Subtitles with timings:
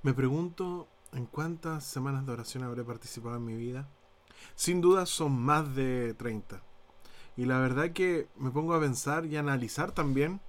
[0.00, 3.88] Me pregunto en cuántas semanas de oración habré participado en mi vida.
[4.54, 6.62] Sin duda son más de 30.
[7.36, 10.40] Y la verdad que me pongo a pensar y a analizar también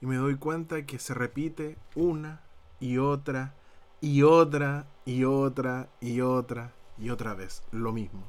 [0.00, 2.42] y me doy cuenta que se repite una
[2.78, 3.54] y otra
[4.00, 8.22] y otra y otra y otra y otra vez lo mismo.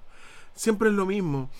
[0.55, 1.51] Siempre es lo mismo.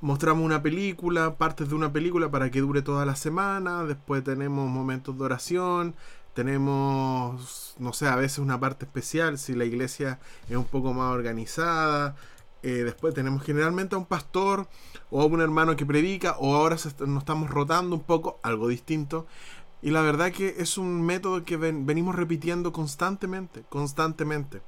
[0.00, 4.68] Mostramos una película, partes de una película para que dure toda la semana, después tenemos
[4.68, 5.96] momentos de oración,
[6.38, 11.12] tenemos, no sé, a veces una parte especial si la iglesia es un poco más
[11.12, 12.14] organizada.
[12.62, 14.68] Eh, después tenemos generalmente a un pastor
[15.10, 19.26] o a un hermano que predica o ahora nos estamos rotando un poco, algo distinto.
[19.82, 24.62] Y la verdad que es un método que venimos repitiendo constantemente, constantemente.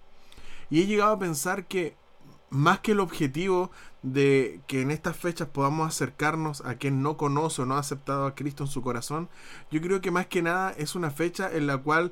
[0.70, 1.94] Y he llegado a pensar que
[2.48, 3.70] más que el objetivo
[4.02, 8.26] de que en estas fechas podamos acercarnos a quien no conoce o no ha aceptado
[8.26, 9.28] a Cristo en su corazón,
[9.70, 12.10] yo creo que más que nada es una fecha en la cual,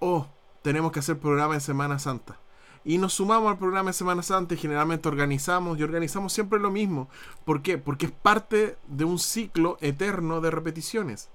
[0.00, 0.28] oh,
[0.62, 2.38] tenemos que hacer programa en Semana Santa.
[2.84, 6.70] Y nos sumamos al programa de Semana Santa y generalmente organizamos y organizamos siempre lo
[6.70, 7.08] mismo.
[7.44, 7.78] ¿Por qué?
[7.78, 11.28] Porque es parte de un ciclo eterno de repeticiones.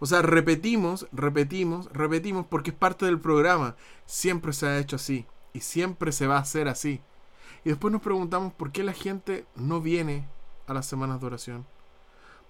[0.00, 3.76] O sea, repetimos, repetimos, repetimos porque es parte del programa.
[4.06, 7.00] Siempre se ha hecho así y siempre se va a hacer así.
[7.64, 10.26] Y después nos preguntamos por qué la gente no viene
[10.66, 11.66] a las semanas de oración.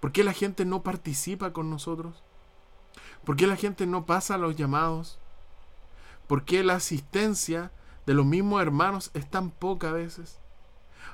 [0.00, 2.22] ¿Por qué la gente no participa con nosotros?
[3.24, 5.18] ¿Por qué la gente no pasa a los llamados?
[6.26, 7.70] ¿Por qué la asistencia
[8.06, 10.38] de los mismos hermanos es tan poca a veces?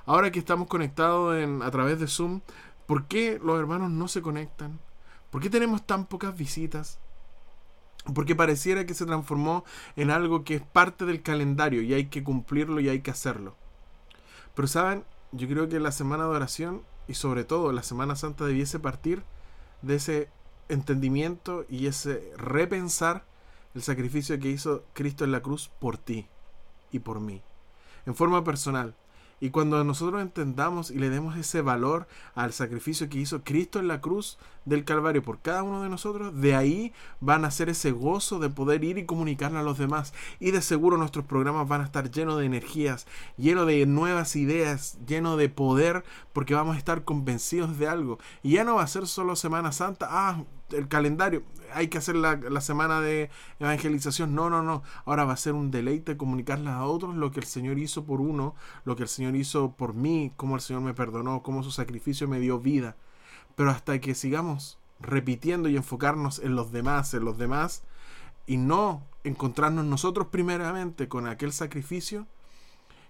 [0.07, 2.41] Ahora que estamos conectados en, a través de Zoom,
[2.87, 4.79] ¿por qué los hermanos no se conectan?
[5.31, 6.99] ¿Por qué tenemos tan pocas visitas?
[8.15, 9.65] Porque pareciera que se transformó
[9.97, 13.57] en algo que es parte del calendario y hay que cumplirlo y hay que hacerlo.
[14.59, 18.45] Pero saben, yo creo que la semana de oración y sobre todo la Semana Santa
[18.45, 19.23] debiese partir
[19.83, 20.31] de ese
[20.69, 23.25] entendimiento y ese repensar
[23.77, 26.27] el sacrificio que hizo Cristo en la cruz por ti
[26.91, 27.41] y por mí,
[28.05, 28.97] en forma personal.
[29.39, 33.87] Y cuando nosotros entendamos y le demos ese valor al sacrificio que hizo Cristo en
[33.87, 34.39] la cruz
[34.69, 38.51] del Calvario por cada uno de nosotros, de ahí van a ser ese gozo de
[38.51, 40.13] poder ir y comunicarle a los demás.
[40.41, 44.99] Y de seguro nuestros programas van a estar llenos de energías, llenos de nuevas ideas,
[45.07, 48.19] llenos de poder, porque vamos a estar convencidos de algo.
[48.43, 51.43] Y ya no va a ser solo Semana Santa, ah, el calendario,
[51.73, 54.35] hay que hacer la, semana de evangelización.
[54.35, 54.83] No, no, no.
[55.05, 58.21] Ahora va a ser un deleite comunicarles a otros lo que el Señor hizo por
[58.21, 61.71] uno, lo que el Señor hizo por mí, cómo el Señor me perdonó, cómo su
[61.71, 62.97] sacrificio me dio vida.
[63.59, 67.83] Pero hasta que sigamos repitiendo y enfocarnos en los demás, en los demás,
[68.47, 72.29] y no encontrarnos nosotros primeramente con aquel sacrificio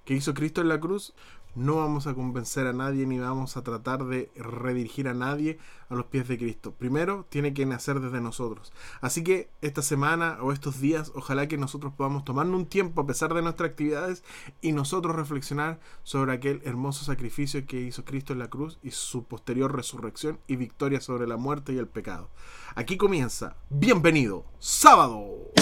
[0.06, 1.12] que hizo Cristo en la cruz,
[1.54, 5.94] no vamos a convencer a nadie ni vamos a tratar de redirigir a nadie a
[5.94, 6.72] los pies de Cristo.
[6.72, 8.72] Primero, tiene que nacer desde nosotros.
[9.00, 13.06] Así que esta semana o estos días, ojalá que nosotros podamos tomarnos un tiempo a
[13.06, 14.22] pesar de nuestras actividades
[14.60, 19.24] y nosotros reflexionar sobre aquel hermoso sacrificio que hizo Cristo en la cruz y su
[19.24, 22.30] posterior resurrección y victoria sobre la muerte y el pecado.
[22.74, 23.56] Aquí comienza.
[23.70, 24.44] Bienvenido.
[24.58, 25.52] Sábado.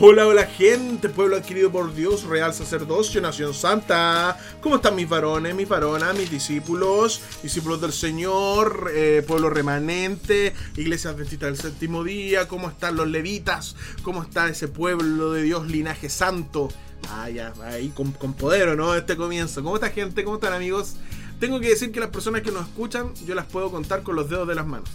[0.00, 4.38] Hola, hola gente, pueblo adquirido por Dios, real sacerdocio, nación santa.
[4.60, 11.10] ¿Cómo están mis varones, mis varonas, mis discípulos, discípulos del Señor, eh, pueblo remanente, iglesia
[11.10, 12.46] adventista del séptimo día?
[12.46, 13.74] ¿Cómo están los levitas?
[14.04, 16.68] ¿Cómo está ese pueblo de Dios, linaje santo?
[17.10, 18.94] Ah, ya, ahí con, con poder, ¿no?
[18.94, 19.64] Este comienzo.
[19.64, 20.22] ¿Cómo está gente?
[20.22, 20.94] ¿Cómo están amigos?
[21.40, 24.30] Tengo que decir que las personas que nos escuchan, yo las puedo contar con los
[24.30, 24.90] dedos de las manos.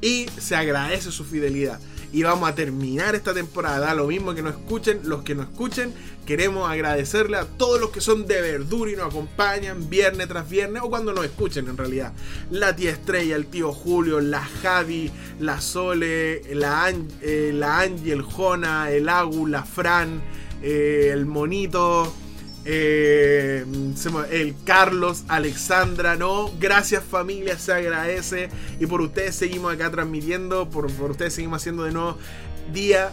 [0.00, 1.80] Y se agradece su fidelidad
[2.12, 3.94] y vamos a terminar esta temporada.
[3.94, 5.92] Lo mismo que nos escuchen, los que nos escuchen,
[6.26, 10.82] queremos agradecerle a todos los que son de verdura y nos acompañan viernes tras viernes
[10.84, 12.12] o cuando nos escuchen en realidad.
[12.50, 15.10] La tía Estrella, el tío Julio, la Javi,
[15.40, 20.22] la Sole, la, eh, la Angie, el Jona, el Agu, la Fran,
[20.62, 22.12] eh, el Monito.
[22.70, 23.64] Eh,
[24.30, 28.50] el Carlos, Alexandra, no, gracias familia, se agradece.
[28.78, 32.18] Y por ustedes seguimos acá transmitiendo, por, ustedes seguimos haciendo de nuevo
[32.70, 33.10] día,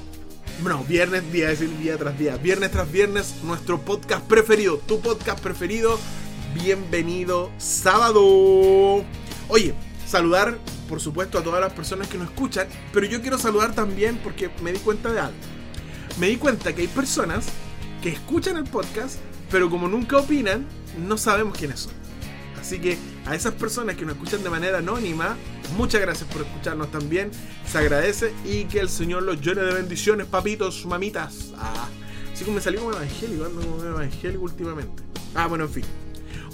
[0.61, 5.39] bueno, viernes, día, decir día tras día, viernes tras viernes, nuestro podcast preferido, tu podcast
[5.39, 5.97] preferido.
[6.53, 9.05] Bienvenido sábado.
[9.47, 9.73] Oye,
[10.05, 10.57] saludar,
[10.89, 14.49] por supuesto, a todas las personas que nos escuchan, pero yo quiero saludar también porque
[14.61, 15.37] me di cuenta de algo.
[16.19, 17.45] Me di cuenta que hay personas
[18.01, 19.17] que escuchan el podcast
[19.49, 20.65] pero como nunca opinan,
[21.07, 21.93] no sabemos quiénes son.
[22.59, 25.37] Así que a esas personas que nos escuchan de manera anónima,
[25.77, 27.29] muchas gracias por escucharnos también.
[27.67, 31.53] Se agradece y que el Señor los llene de bendiciones, papitos, mamitas.
[31.57, 31.87] Ah,
[32.33, 35.03] así como me salió como evangélico, ando como evangélico últimamente.
[35.35, 35.85] Ah, bueno, en fin.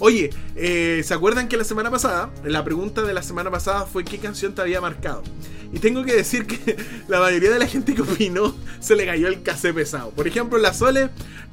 [0.00, 4.04] Oye, eh, ¿se acuerdan que la semana pasada, la pregunta de la semana pasada fue
[4.04, 5.22] qué canción te había marcado?
[5.72, 6.76] Y tengo que decir que
[7.08, 10.10] la mayoría de la gente que opinó se le cayó el casé pesado.
[10.10, 11.08] Por ejemplo, la Sole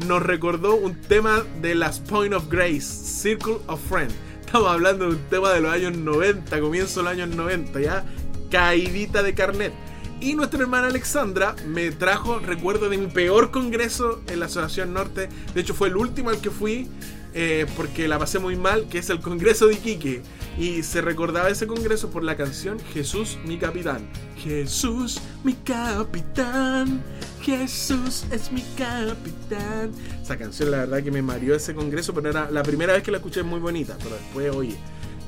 [0.05, 4.13] nos recordó un tema de las Point of Grace, Circle of Friends.
[4.45, 8.03] Estamos hablando de un tema de los años 90, comienzo de los años 90, ya
[8.51, 9.73] caidita de carnet.
[10.21, 15.29] Y nuestra hermana Alexandra me trajo recuerdo de mi peor congreso en la Asociación Norte.
[15.53, 16.89] De hecho, fue el último al que fui
[17.33, 20.21] eh, porque la pasé muy mal, que es el Congreso de Iquique.
[20.59, 24.09] Y se recordaba ese congreso por la canción Jesús mi capitán.
[24.35, 27.01] Jesús mi capitán.
[27.41, 29.91] Jesús es mi capitán.
[30.21, 33.11] Esa canción la verdad que me mareó ese congreso, pero era la primera vez que
[33.11, 33.95] la escuché muy bonita.
[34.03, 34.75] Pero después, oye,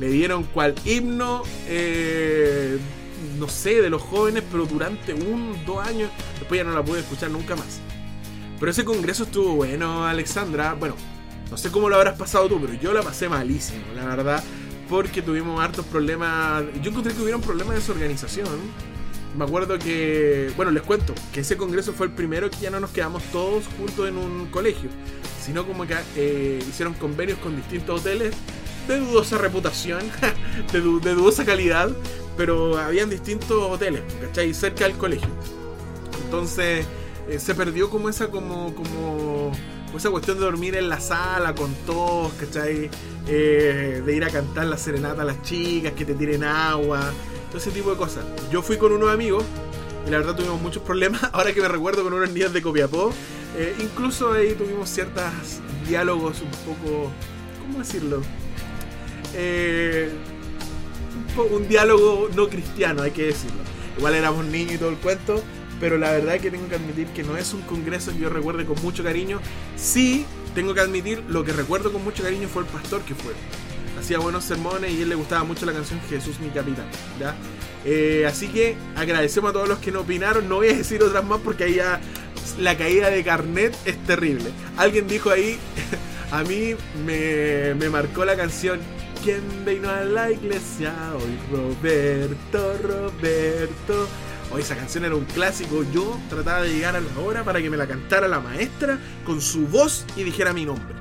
[0.02, 2.78] le dieron cual himno, eh,
[3.40, 6.10] no sé, de los jóvenes, pero durante un, dos años.
[6.40, 7.80] Después ya no la pude escuchar nunca más.
[8.60, 10.74] Pero ese congreso estuvo bueno, Alexandra.
[10.74, 10.96] Bueno,
[11.50, 14.44] no sé cómo lo habrás pasado tú, pero yo la pasé malísimo, la verdad.
[14.92, 16.66] Porque tuvimos hartos problemas.
[16.84, 18.50] Yo encontré que hubieron problemas de desorganización.
[19.38, 20.52] Me acuerdo que.
[20.58, 23.64] Bueno, les cuento que ese congreso fue el primero que ya no nos quedamos todos
[23.78, 24.90] juntos en un colegio.
[25.42, 28.36] Sino como que eh, hicieron convenios con distintos hoteles
[28.90, 30.02] de dudosa reputación,
[30.74, 31.90] de, de, dudosa calidad,
[32.36, 34.54] pero habían distintos hoteles, ¿cachai?
[34.54, 35.30] Cerca del colegio.
[36.26, 36.86] Entonces
[37.30, 39.54] eh, se perdió como esa como, como
[39.98, 42.90] esa cuestión de dormir en la sala con todos, ¿cachai?
[43.28, 47.12] Eh, de ir a cantar la serenata a las chicas, que te tiren agua,
[47.50, 48.24] todo ese tipo de cosas.
[48.52, 49.44] Yo fui con unos amigos
[50.08, 51.22] y la verdad tuvimos muchos problemas.
[51.34, 53.12] Ahora que me recuerdo con unos niños de Copiapó,
[53.58, 55.24] eh, incluso ahí tuvimos ciertos
[55.88, 57.12] diálogos un poco,
[57.62, 58.22] ¿cómo decirlo?
[59.34, 60.10] Eh,
[61.38, 63.62] un, un diálogo no cristiano, hay que decirlo.
[63.98, 65.44] Igual éramos niños y todo el cuento,
[65.82, 68.30] pero la verdad es que tengo que admitir que no es un congreso que yo
[68.30, 69.42] recuerde con mucho cariño.
[69.76, 73.34] Sí, tengo que admitir, lo que recuerdo con mucho cariño fue el pastor que fue.
[74.00, 76.86] Hacía buenos sermones y a él le gustaba mucho la canción Jesús mi capitán.
[77.20, 77.36] ¿ya?
[77.84, 80.48] Eh, así que agradecemos a todos los que no opinaron.
[80.48, 82.00] No voy a decir otras más porque ahí ya
[82.60, 84.52] la caída de carnet es terrible.
[84.78, 85.58] Alguien dijo ahí,
[86.32, 86.76] a mí
[87.06, 88.80] me, me marcó la canción
[89.24, 91.38] ¿Quién vino a la iglesia hoy?
[91.52, 94.08] Roberto, Roberto.
[94.54, 95.86] Hoy esa canción era un clásico.
[95.94, 99.40] Yo trataba de llegar a la hora para que me la cantara la maestra con
[99.40, 100.94] su voz y dijera mi nombre.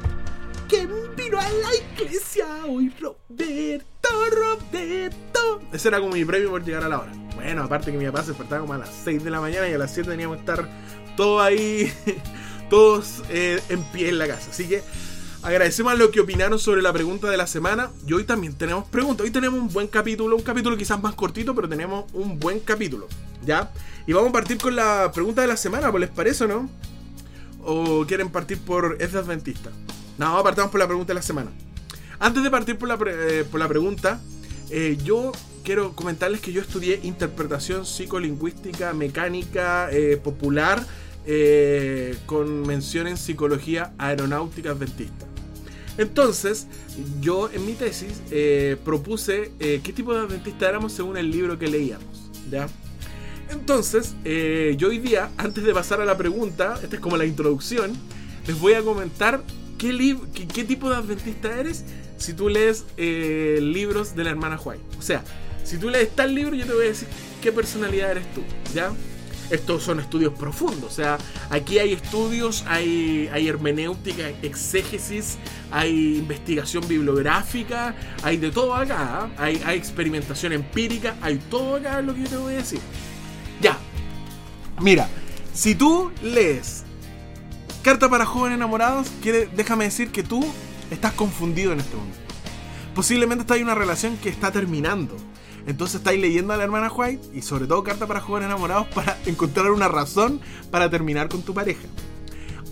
[0.69, 2.95] ¿Quién vino a la iglesia hoy?
[3.01, 5.63] Roberto, Roberto.
[5.73, 7.13] Ese era como mi premio por llegar a la hora.
[7.35, 9.73] Bueno, aparte que mi papá se despertaba como a las 6 de la mañana y
[9.73, 10.69] a las 7 teníamos que estar
[11.17, 11.93] todos ahí,
[12.71, 14.51] todos eh, en pie en la casa.
[14.51, 14.85] Así que
[15.43, 17.91] Agradecemos a los que opinaron sobre la pregunta de la semana.
[18.07, 19.25] Y hoy también tenemos preguntas.
[19.25, 23.09] Hoy tenemos un buen capítulo, un capítulo quizás más cortito, pero tenemos un buen capítulo.
[23.45, 23.73] ¿Ya?
[24.07, 26.71] Y vamos a partir con la pregunta de la semana, ¿pues les parece o no?
[27.65, 29.71] ¿O quieren partir por Es de Adventista?
[30.19, 31.51] No, partamos por la pregunta de la semana.
[32.19, 34.21] Antes de partir por la, eh, por la pregunta,
[34.69, 35.33] eh, yo
[35.65, 40.85] quiero comentarles que yo estudié interpretación psicolingüística, mecánica, eh, popular,
[42.27, 45.30] con mención en psicología aeronáutica adventista.
[46.01, 46.67] Entonces,
[47.21, 51.59] yo en mi tesis eh, propuse eh, qué tipo de adventista éramos según el libro
[51.59, 52.31] que leíamos.
[52.51, 52.69] ¿ya?
[53.51, 57.27] Entonces, eh, yo hoy día, antes de pasar a la pregunta, esta es como la
[57.27, 57.93] introducción,
[58.47, 59.43] les voy a comentar
[59.77, 61.85] qué, qué, tipo de adventista eres
[62.17, 64.83] si tú lees libros de la hermana White.
[64.99, 65.23] O sea,
[65.65, 67.09] si tú lees tal libro, yo te voy a decir
[67.43, 68.41] qué personalidad eres tú.
[68.75, 68.91] ¿Ya?
[69.51, 70.85] Estos son estudios profundos.
[70.85, 71.19] O sea,
[71.51, 75.39] aquí hay estudios, hay, hay hermenéutica, exégesis,
[75.71, 78.97] hay investigación bibliográfica, hay de todo acá.
[78.99, 79.31] ¿ah?
[79.37, 82.81] Hay, hay, experimentación empírica, hay todo acá, lo que yo te voy a decir.
[83.61, 83.79] Ya.
[84.81, 85.09] Mira,
[85.53, 86.85] si tú lees
[87.83, 89.11] Carta para jóvenes enamorados,
[89.57, 90.45] déjame decir que tú
[90.91, 92.19] estás confundido en este momento.
[92.95, 95.17] Posiblemente está hay una relación que está terminando
[95.71, 99.19] entonces estáis leyendo a la hermana White y sobre todo Carta para jóvenes enamorados para
[99.27, 101.89] encontrar una razón para terminar con tu pareja.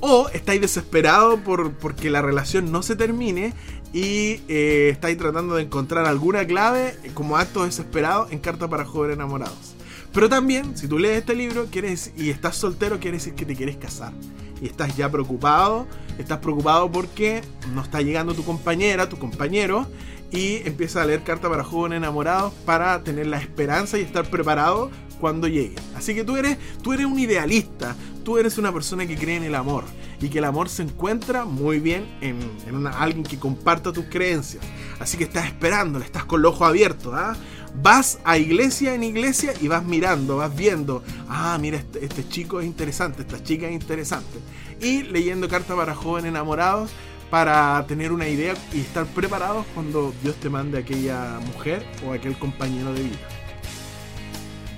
[0.00, 3.52] O estáis desesperados por porque la relación no se termine
[3.92, 9.16] y eh, estáis tratando de encontrar alguna clave como acto desesperado en Carta para jóvenes
[9.16, 9.74] enamorados.
[10.12, 13.54] Pero también, si tú lees este libro quieres, y estás soltero, quiere decir que te
[13.54, 14.12] quieres casar.
[14.60, 15.86] Y estás ya preocupado,
[16.18, 17.42] estás preocupado porque
[17.74, 19.86] no está llegando tu compañera, tu compañero,
[20.30, 24.90] y empieza a leer carta para jóvenes enamorados para tener la esperanza y estar preparado
[25.20, 25.76] cuando llegue.
[25.96, 29.44] Así que tú eres, tú eres un idealista, tú eres una persona que cree en
[29.44, 29.84] el amor
[30.20, 34.64] y que el amor se encuentra muy bien en, en alguien que comparta tus creencias.
[35.00, 37.12] Así que estás esperando, estás con el ojo abierto.
[37.14, 37.36] ¿ah?
[37.82, 42.60] Vas a iglesia en iglesia y vas mirando, vas viendo, ah, mira, este, este chico
[42.60, 44.38] es interesante, esta chica es interesante.
[44.80, 46.90] Y leyendo carta para jóvenes enamorados
[47.30, 52.12] para tener una idea y estar preparados cuando Dios te mande a aquella mujer o
[52.12, 53.18] aquel compañero de vida.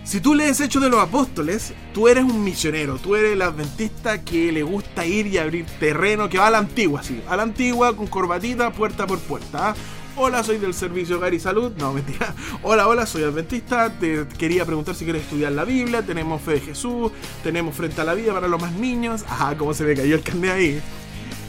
[0.05, 4.25] Si tú lees Hechos de los Apóstoles, tú eres un misionero, tú eres el adventista
[4.25, 7.45] que le gusta ir y abrir terreno, que va a la antigua, sí, a la
[7.45, 9.71] antigua con corbatita, puerta por puerta.
[9.71, 9.75] ¿ah?
[10.17, 11.73] Hola, soy del servicio Hogar y Salud.
[11.79, 12.35] No, mentira.
[12.63, 13.91] Hola, hola, soy adventista.
[13.91, 16.03] Te quería preguntar si quieres estudiar la Biblia.
[16.03, 17.13] Tenemos fe de Jesús.
[17.45, 19.25] Tenemos frente a la vida para los más niños.
[19.29, 20.83] Ajá, cómo se me cayó el carnet ahí.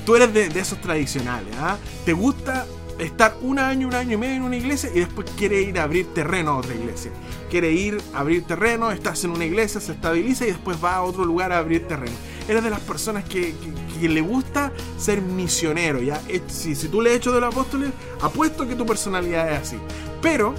[0.05, 1.77] Tú eres de, esos tradicionales, ¿ah?
[2.05, 2.65] ¿Te gusta
[2.99, 5.83] estar un año, un año y medio en una iglesia y después quiere ir a
[5.83, 7.11] abrir terreno a otra iglesia?
[7.49, 11.01] Quiere ir a abrir terreno, estás en una iglesia, se estabiliza y después va a
[11.03, 12.15] otro lugar a abrir terreno.
[12.47, 13.53] Eres de las personas que,
[14.01, 16.19] le gusta ser misionero, ¿ya?
[16.47, 19.77] Si, si tú le hecho de los apóstoles, apuesto que tu personalidad es así.
[20.23, 20.55] Pero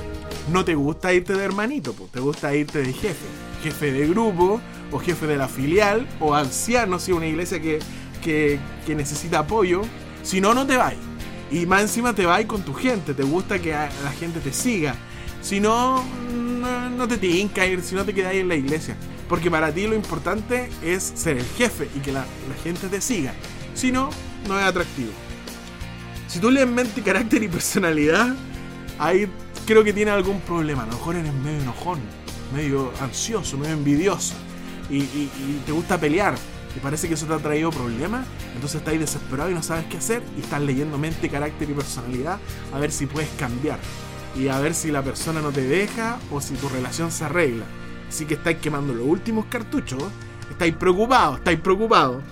[0.50, 3.26] no te gusta irte de hermanito, pues, te gusta irte de jefe.
[3.62, 7.78] Jefe de grupo, o jefe de la filial, o anciano, si es una iglesia que,
[8.22, 9.82] que, necesita apoyo.
[10.22, 10.94] Si no, no te vas.
[11.50, 14.94] Y más encima te vas con tu gente, te gusta que la gente te siga.
[15.42, 16.02] Si no,
[16.96, 18.96] no, te tinca ir, si no te quedas en la iglesia.
[19.28, 22.24] Porque para ti lo importante es ser el jefe y que la,
[22.62, 23.34] gente te siga.
[23.74, 24.08] Si no,
[24.48, 25.10] no es atractivo.
[26.28, 28.34] Si tú lees mente, carácter y personalidad,
[28.98, 29.28] ahí
[29.66, 30.84] creo que tiene algún problema.
[30.84, 31.98] A lo mejor eres medio enojón,
[32.54, 34.34] medio ansioso, medio envidioso.
[34.88, 35.02] Y
[35.66, 36.34] te gusta pelear.
[36.76, 38.26] Y parece que eso te ha traído problemas.
[38.54, 40.22] Entonces estás desesperado y no sabes qué hacer.
[40.36, 42.38] Y estás leyendo mente, carácter y personalidad.
[42.72, 43.78] A ver si puedes cambiar.
[44.36, 47.64] Y a ver si la persona no te deja o si tu relación se arregla.
[48.08, 50.02] Así que estáis quemando los últimos cartuchos.
[50.50, 52.22] Estáis preocupados, estáis preocupados.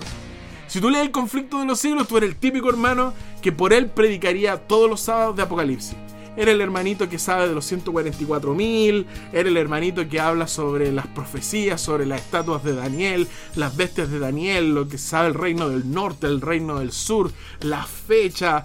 [0.67, 3.73] Si tú lees el conflicto de los siglos, tú eres el típico hermano que por
[3.73, 5.97] él predicaría todos los sábados de Apocalipsis.
[6.37, 11.07] Eres el hermanito que sabe de los 144.000, eres el hermanito que habla sobre las
[11.09, 15.69] profecías, sobre las estatuas de Daniel, las bestias de Daniel, lo que sabe el reino
[15.69, 18.65] del norte, el reino del sur, la fecha.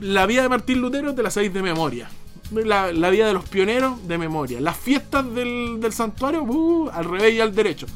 [0.00, 2.08] La vida de Martín Lutero te la sabéis de memoria
[2.52, 4.60] la, vida de los pioneros de memoria.
[4.60, 7.86] Las fiestas del, santuario, uh, al revés y al derecho.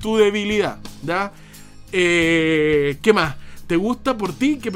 [0.00, 1.32] Tu debilidad, ¿ya?
[1.92, 3.36] Eh, ¿Qué más?
[3.66, 4.70] ¿Te gusta por ti que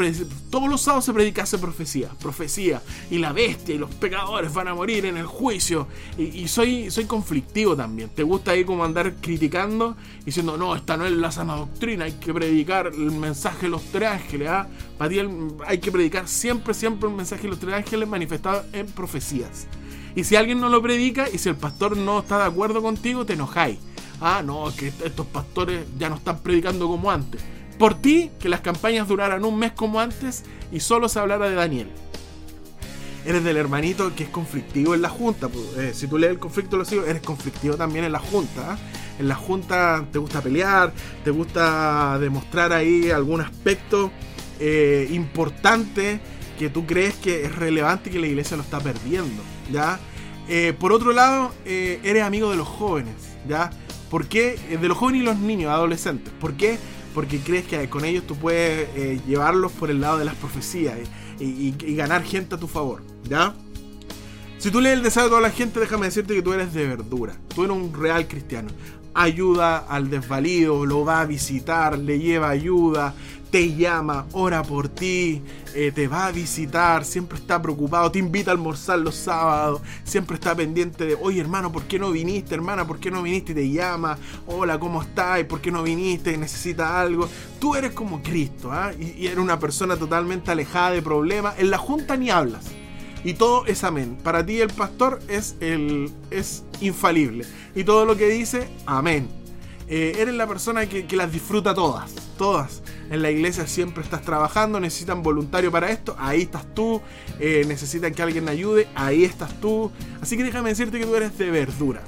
[0.50, 2.08] todos los sábados se predicase profecía?
[2.20, 2.82] Profecía.
[3.08, 5.86] Y la bestia y los pecadores van a morir en el juicio.
[6.18, 8.08] Y, soy, soy conflictivo también.
[8.08, 9.96] ¿Te gusta ahí como andar criticando?
[10.24, 12.06] Diciendo, no, esta no es la sana doctrina.
[12.06, 14.48] Hay que predicar el mensaje de los tres ángeles.
[14.48, 14.66] ¿ah?
[14.98, 15.20] Para ti
[15.66, 19.68] hay que predicar siempre, siempre el mensaje de los tres ángeles manifestado en profecías.
[20.16, 23.24] Y si alguien no lo predica y si el pastor no está de acuerdo contigo,
[23.24, 23.78] te enojáis.
[24.20, 27.40] Ah, no, que estos pastores ya no están predicando como antes
[27.80, 31.54] por ti que las campañas duraran un mes como antes y solo se hablara de
[31.54, 31.88] Daniel.
[33.24, 35.48] Eres del hermanito que es conflictivo en la junta.
[35.78, 38.72] Eh, si tú lees el conflicto lo sigo, eres conflictivo también en la junta.
[38.72, 38.78] ¿ah?
[39.18, 40.92] En la junta te gusta pelear,
[41.24, 44.10] te gusta demostrar ahí algún aspecto
[44.58, 46.20] eh, importante
[46.58, 49.42] que tú crees que es relevante y que la iglesia lo está perdiendo.
[49.72, 49.98] ¿ya?
[50.50, 53.14] Eh, por otro lado, eres amigo de los jóvenes.
[53.48, 53.70] ¿ya?
[54.10, 54.58] ¿Por qué?
[54.68, 56.30] De los jóvenes y los niños, adolescentes.
[56.38, 56.78] ¿Por qué?
[57.14, 60.96] Porque crees que con ellos tú puedes eh, llevarlos por el lado de las profecías
[61.38, 63.54] y, ganar gente a tu favor, ¿ya?
[64.60, 66.86] Si tú lees el deseo de toda la gente, déjame decirte que tú eres de
[66.86, 68.68] verdura, tú eres un real cristiano.
[69.14, 73.14] Ayuda al desvalido, lo va a visitar, le lleva ayuda,
[73.50, 75.40] te llama, ora por ti,
[75.74, 80.34] eh, te va a visitar, siempre está preocupado, te invita a almorzar los sábados, siempre
[80.34, 82.86] está pendiente de, oye hermano, ¿por qué no viniste, hermana?
[82.86, 83.52] ¿Por qué no viniste?
[83.52, 85.42] Y te llama, hola, ¿cómo estás?
[85.44, 86.36] ¿Por qué no viniste?
[86.36, 87.30] ¿Necesitas algo?
[87.58, 88.92] Tú eres como Cristo, ¿ah?
[88.92, 91.58] y, y eres una persona totalmente alejada de problemas.
[91.58, 92.66] En la junta ni hablas.
[93.24, 94.16] Y todo es amén.
[94.22, 97.44] Para ti el pastor es, el, es infalible.
[97.74, 99.28] Y todo lo que dice, amén.
[99.88, 102.82] Eh, eres la persona que, las disfruta todas, todas.
[103.10, 107.02] En la iglesia siempre estás trabajando, necesitan voluntario para esto, ahí estás tú.
[107.40, 109.90] Eh, necesitan que alguien ayude, ahí estás tú.
[110.22, 112.02] Así que déjame decirte que tú eres de verdura.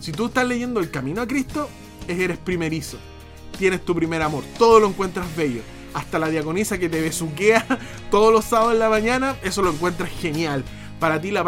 [0.00, 1.68] Si tú estás leyendo el camino a Cristo,
[2.08, 2.98] eres primerizo.
[3.58, 5.62] Tienes tu primer amor, todo lo encuentras bello.
[5.94, 7.64] Hasta la diaconisa que te besuquea
[8.10, 10.64] todos los sábados en la mañana, eso lo encuentras genial.
[11.00, 11.44] Para ti las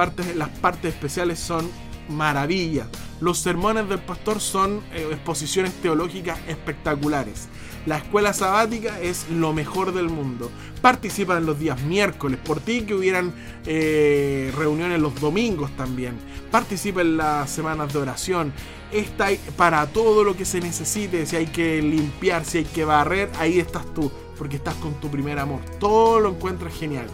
[0.61, 1.69] partes especiales son
[2.09, 2.89] maravillas.
[3.21, 7.49] Los sermones del pastor son eh, exposiciones teológicas espectaculares.
[7.87, 10.51] La escuela sabática es lo mejor del mundo.
[10.83, 12.39] Participa en los días miércoles.
[12.45, 13.33] Por ti que hubieran
[13.67, 16.15] eh, reuniones los domingos también.
[16.51, 18.53] Participa en las semanas de oración.
[18.93, 21.25] Está para todo lo que se necesite.
[21.27, 24.11] Si hay que limpiar, si hay que barrer, ahí estás tú.
[24.37, 25.61] Porque estás con tu primer amor.
[25.79, 27.07] Todo lo encuentras genial.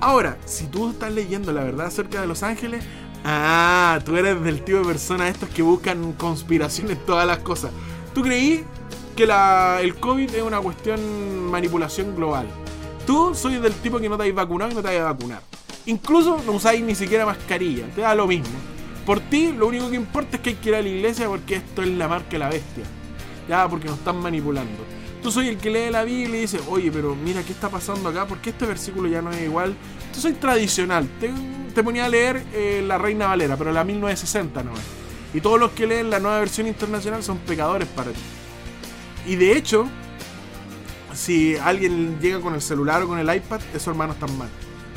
[0.00, 2.84] Ahora, si tú estás leyendo la verdad acerca de los ángeles,
[3.24, 7.72] Ah, tú eres del tipo de persona estos que buscan conspiraciones en todas las cosas.
[8.14, 8.64] ¿Tú creí
[9.18, 12.46] que el COVID es una cuestión manipulación global?
[13.04, 15.42] Tú soy del tipo que no te habéis vacunado y no te vais a vacunar.
[15.86, 18.54] Incluso no usáis ni siquiera mascarilla, te da lo mismo.
[19.04, 21.56] Por ti, lo único que importa es que hay que ir a la iglesia porque
[21.56, 22.84] esto es la marca de la bestia.
[23.48, 24.84] Ya, porque nos están manipulando.
[25.20, 28.10] Tú soy el que lee la Biblia y dice, oye, pero mira qué está pasando
[28.10, 29.74] acá, porque este versículo ya no es igual.
[30.14, 31.08] Tú soy tradicional.
[31.74, 34.80] Te, ponía a leer eh, la Reina Valera, pero la 1960 no es.
[35.34, 38.20] Y todos los que leen la nueva versión internacional son pecadores para ti.
[39.28, 39.86] Y de hecho,
[41.14, 44.48] si alguien llega con el celular o con el iPad, esos hermanos están mal.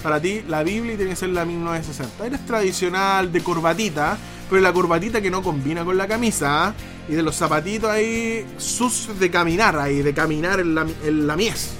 [0.01, 2.25] Para ti, la Biblia tiene que ser la 1960.
[2.25, 4.17] Eres tradicional, de corbatita,
[4.49, 6.67] pero la corbatita que no combina con la camisa.
[6.67, 6.73] ¿ah?
[7.09, 11.35] Y de los zapatitos ahí, sus de caminar ahí, de caminar en la, en la
[11.35, 11.71] mies.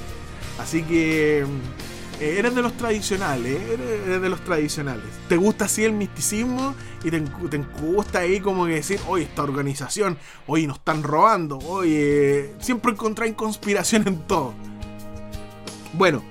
[0.60, 1.46] Así que
[2.22, 5.06] eres de los tradicionales, eres de los tradicionales.
[5.28, 6.76] ¿Te gusta así el misticismo?
[7.04, 7.20] Y te,
[7.82, 13.34] gusta ahí como que decir, oye, esta organización, oye, nos están robando, oye, siempre encontráis
[13.34, 14.54] conspiración en todo.
[15.94, 16.24] Bueno,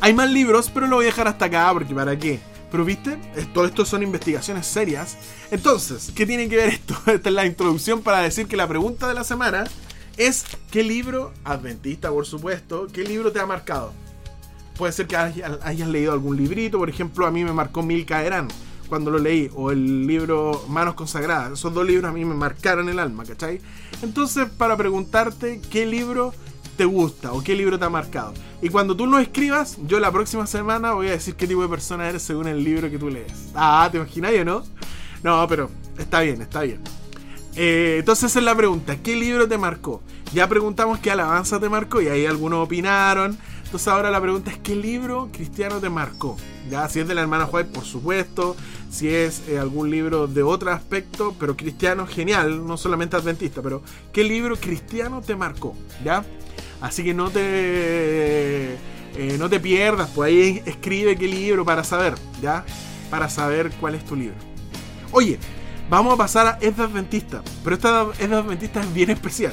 [0.00, 2.38] hay más libros, pero lo voy a dejar hasta acá porque para qué.
[2.70, 3.18] Pero viste,
[3.52, 5.16] todo esto son investigaciones serias.
[5.50, 6.96] Entonces, ¿qué tiene que ver esto?
[7.06, 9.64] Esta es la introducción para decir que la pregunta de la semana
[10.16, 13.92] es ¿qué libro, adventista por supuesto, qué libro te ha marcado?
[14.76, 18.48] Puede ser que hayas leído algún librito, por ejemplo, a mí me marcó Mil Caerán
[18.88, 21.52] cuando lo leí, o el libro Manos Consagradas.
[21.52, 23.60] Esos dos libros a mí me marcaron el alma, ¿cachai?
[24.02, 26.34] Entonces, para preguntarte qué libro
[26.76, 28.34] te gusta o qué libro te ha marcado.
[28.60, 31.68] Y cuando tú lo escribas, yo la próxima semana voy a decir qué tipo de
[31.68, 33.32] persona eres según el libro que tú lees.
[33.54, 34.64] Ah, ¿te imaginas o no?
[35.22, 36.80] No, pero está bien, está bien.
[37.56, 40.02] Eh, entonces esa es la pregunta, ¿qué libro te marcó?
[40.32, 43.38] Ya preguntamos qué alabanza te marcó y ahí algunos opinaron.
[43.74, 46.36] Entonces ahora la pregunta es ¿qué libro cristiano te marcó?
[46.70, 48.54] Ya, si es de la hermana White, por supuesto.
[48.88, 53.82] Si es eh, algún libro de otro aspecto, pero cristiano, genial, no solamente adventista, pero
[54.12, 55.74] ¿qué libro cristiano te marcó?
[56.04, 56.24] ¿Ya?
[56.80, 62.14] Así que no te, eh, no te pierdas, pues ahí escribe qué libro para saber,
[62.40, 62.64] ¿ya?
[63.10, 64.36] Para saber cuál es tu libro.
[65.10, 65.36] Oye,
[65.90, 69.52] vamos a pasar a Es Adventista, pero esta Es Adventista es bien especial.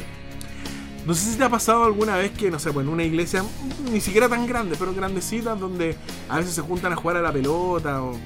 [1.06, 3.44] No sé si te ha pasado alguna vez que, no sé, pues en una iglesia
[3.92, 5.96] ni siquiera tan grande, pero grandecita, donde
[6.30, 8.18] a veces se juntan a jugar a la pelota o,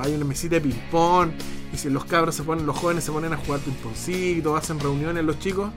[0.00, 1.30] hay una mesita de ping-pong
[1.72, 5.24] y si los cabros se ponen, los jóvenes se ponen a jugar ping-pongcito, hacen reuniones
[5.24, 5.70] los chicos.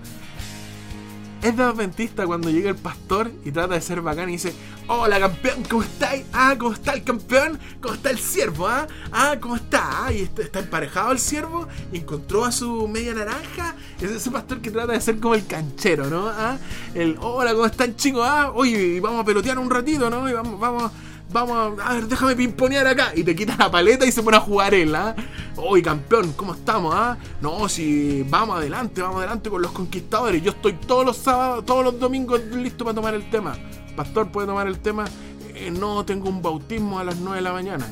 [1.42, 4.54] Es de adventista cuando llega el pastor y trata de ser bacán y dice,
[4.88, 6.26] hola campeón, ¿cómo estáis?
[6.34, 7.60] Ah, ¿cómo está el campeón?
[7.82, 8.68] ¿Cómo está el siervo?
[8.68, 10.06] Ah, ah ¿cómo está?
[10.06, 13.76] Ah, y está, emparejado el siervo y encontró a su media naranja.
[14.02, 16.28] Es ese pastor que trata de ser como el canchero, ¿no?
[16.30, 16.58] Ah,
[16.94, 18.22] el, hola, ¿cómo están chicos?
[18.26, 20.30] Ah, oye, vamos a pelotear un ratito, ¿no?
[20.30, 20.92] Y vamos, vamos
[21.32, 23.12] vamos a, ver, déjame pimponear acá.
[23.16, 25.16] Y te quita la paleta y se pone a jugar él, ¿ah?
[25.58, 27.18] Uy, campeón, ¿cómo estamos, ah?
[27.42, 30.42] No, si vamos adelante, vamos adelante con los conquistadores.
[30.42, 33.58] Yo estoy todos los sábados, todos los domingos listo para tomar el tema.
[33.98, 35.06] Pastor, ¿puede tomar el tema?
[35.56, 37.88] Eh, no, tengo un bautismo a las 9 de la mañana.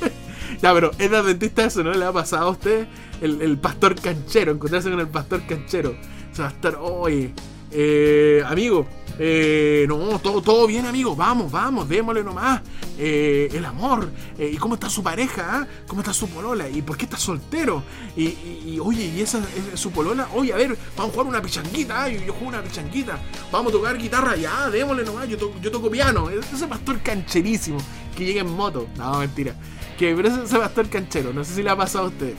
[0.62, 1.94] ya, pero es adventista eso, ¿no?
[1.94, 2.86] ¿Le ha pasado a usted?
[3.22, 5.96] El, pastor canchero, encontrarse con el pastor canchero.
[6.30, 7.32] O sea, va a estar, oye,
[7.72, 8.86] eh, amigo,
[9.22, 11.14] eh, no, todo, todo bien, amigo.
[11.14, 12.62] Vamos, vamos, démosle nomás.
[12.98, 14.08] Eh, el amor.
[14.38, 15.46] Eh, ¿Y cómo está su pareja?
[15.46, 15.66] Ah?
[15.86, 16.66] ¿Cómo está su polola?
[16.70, 17.82] ¿Y por qué está soltero?
[18.16, 19.42] Y, oye, ¿y esa
[19.74, 20.26] es su polola?
[20.34, 22.04] Oye, a ver, vamos a jugar una pichanguita.
[22.04, 23.18] Ah, yo, juego una pichanguita.
[23.52, 24.36] Vamos a tocar guitarra.
[24.36, 25.28] Ya, démosle nomás.
[25.28, 26.30] Yo, toco piano.
[26.30, 27.76] Ese pastor cancherísimo
[28.16, 28.88] que llega en moto.
[28.96, 29.54] No, mentira.
[29.98, 31.34] Que, pero ese, ese pastor canchero.
[31.34, 32.34] No sé si le ha pasado a usted.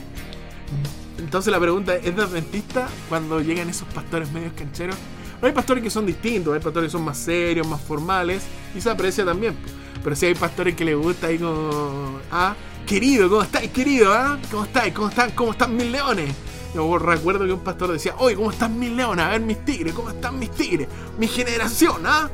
[1.16, 4.96] Entonces la pregunta es, ¿es de adventista cuando llegan esos pastores medios cancheros?
[5.46, 8.42] Hay pastores que son distintos, hay pastores que son más serios, más formales,
[8.74, 9.56] y se aprecia también.
[10.02, 12.54] Pero si hay pastores que les gusta ahí como, ah,
[12.86, 14.12] querido, ¿cómo estáis, querido?
[14.12, 14.38] Ah?
[14.50, 14.92] ¿Cómo estáis?
[14.92, 15.30] ¿Cómo están?
[15.32, 16.34] ¿Cómo están mis leones?
[16.74, 19.24] Yo recuerdo que un pastor decía, oye, ¿cómo están mis leones?
[19.24, 20.88] A ver mis tigres, ¿cómo están mis tigres?
[21.18, 22.30] Mi generación, ¿ah?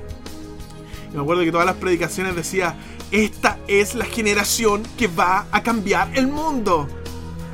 [1.13, 2.77] Y me acuerdo que todas las predicaciones decía,
[3.11, 6.87] esta es la generación que va a cambiar el mundo.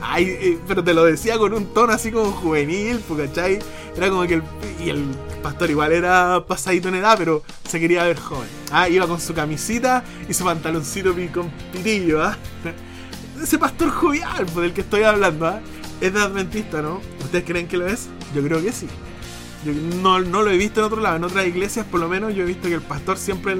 [0.07, 3.59] Ay, eh, pero te lo decía con un tono así como juvenil, ¿cachai?
[3.97, 4.43] Era como que el,
[4.85, 5.03] y el
[5.43, 8.49] pastor igual era pasadito en edad, pero se quería ver joven.
[8.71, 12.37] Ah, iba con su camisita y su pantaloncito con pitillo, ¿ah?
[13.43, 15.61] Ese pastor jovial pues, del que estoy hablando, ¿ah?
[16.03, 17.01] Es de adventista, ¿no?
[17.21, 18.09] ¿Ustedes creen que lo es?
[18.35, 18.87] Yo creo que sí.
[20.03, 21.17] No, no lo he visto en otro lado.
[21.17, 23.55] En otras iglesias, por lo menos, yo he visto que el pastor siempre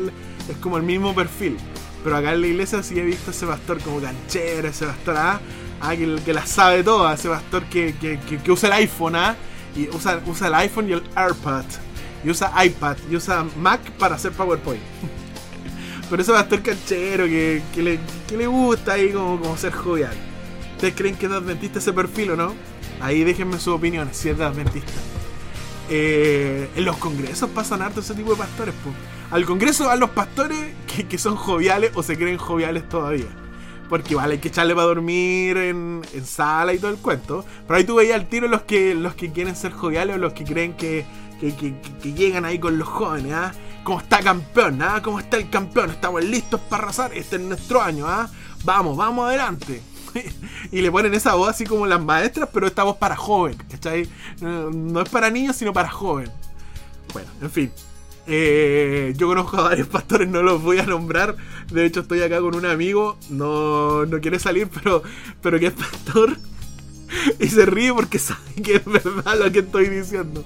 [0.49, 1.57] es como el mismo perfil.
[2.03, 5.41] Pero acá en la iglesia sí he visto ese pastor como canchero, ese pastor, ¿ah?
[5.81, 9.37] Ah que, que, la sabe toda, ese pastor que, que, que usa el iPhone, ¿ah?
[9.77, 11.65] y usa, usa el iPhone y el AirPod.
[12.25, 14.83] Y usa iPad y usa Mac para hacer PowerPoint.
[16.11, 20.15] Pero a estar canchero, que, que, le, que le gusta ahí como, como ser jovial.
[20.75, 22.55] ¿Ustedes creen que es de adventista ese perfil o no?
[23.01, 24.93] Ahí déjenme su opinión, si es de adventista.
[25.91, 28.75] Eh, en los congresos pasan harto ese tipo de pastores.
[29.31, 33.27] Al congreso van los pastores que, que, son joviales o se creen joviales todavía.
[33.89, 37.45] Porque igual hay que echarle para dormir en, sala y todo el cuento.
[37.67, 40.33] Pero ahí tú veías al tiro los que, los que quieren ser joviales o los
[40.33, 41.07] que creen que,
[41.41, 43.53] que, llegan ahí con los jóvenes, ¿ah?
[43.83, 44.81] ¿Cómo está campeón?
[44.83, 45.01] ¿ah?
[45.03, 45.91] ¿Cómo está el campeón?
[45.91, 47.13] Estamos listos para arrasar.
[47.13, 48.31] Este es nuestro año, ¿ah?
[48.65, 49.83] Vamos, vamos adelante.
[50.73, 54.09] y le ponen esa voz así como las maestras, pero esta voz para joven, ¿cachai?
[54.41, 56.31] No, es para niños, sino para joven.
[57.13, 57.73] Bueno, en fin.
[58.27, 61.37] Eh, yo conozco a varios pastores, no los voy a nombrar.
[61.71, 63.19] De hecho, estoy acá con un amigo.
[63.31, 65.03] No, no quiere salir, pero,
[65.43, 66.37] pero que es pastor.
[67.39, 70.45] Y se ríe porque sabe que es verdad lo que estoy diciendo.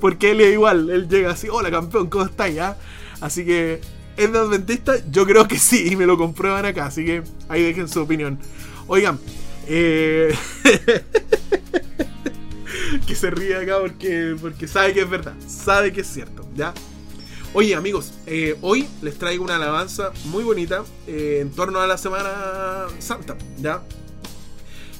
[0.00, 0.90] Porque él es igual.
[0.90, 2.52] Él llega así: Hola campeón, ¿cómo estás?
[2.52, 2.76] ya?
[3.20, 3.80] Así que,
[4.16, 4.94] ¿es de adventista?
[5.10, 5.88] Yo creo que sí.
[5.90, 6.86] Y me lo comprueban acá.
[6.86, 8.38] Así que ahí dejen su opinión.
[8.86, 9.18] Oigan,
[9.66, 10.34] eh...
[13.06, 16.74] que se ríe acá porque, porque sabe que es verdad, sabe que es cierto, ¿ya?
[17.52, 21.98] Oye amigos, eh, hoy les traigo una alabanza muy bonita eh, en torno a la
[21.98, 23.82] Semana Santa, ¿ya?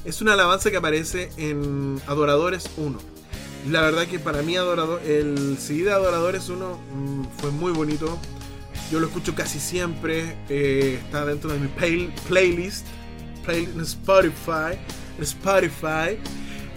[0.03, 2.99] Es una alabanza que aparece en Adoradores 1.
[3.69, 8.19] La verdad que para mí Adorador, el CD de Adoradores 1 mm, fue muy bonito.
[8.91, 11.69] Yo lo escucho casi siempre, eh, está dentro de mi
[12.27, 12.85] playlist
[13.47, 14.77] en Spotify.
[15.21, 16.19] Spotify.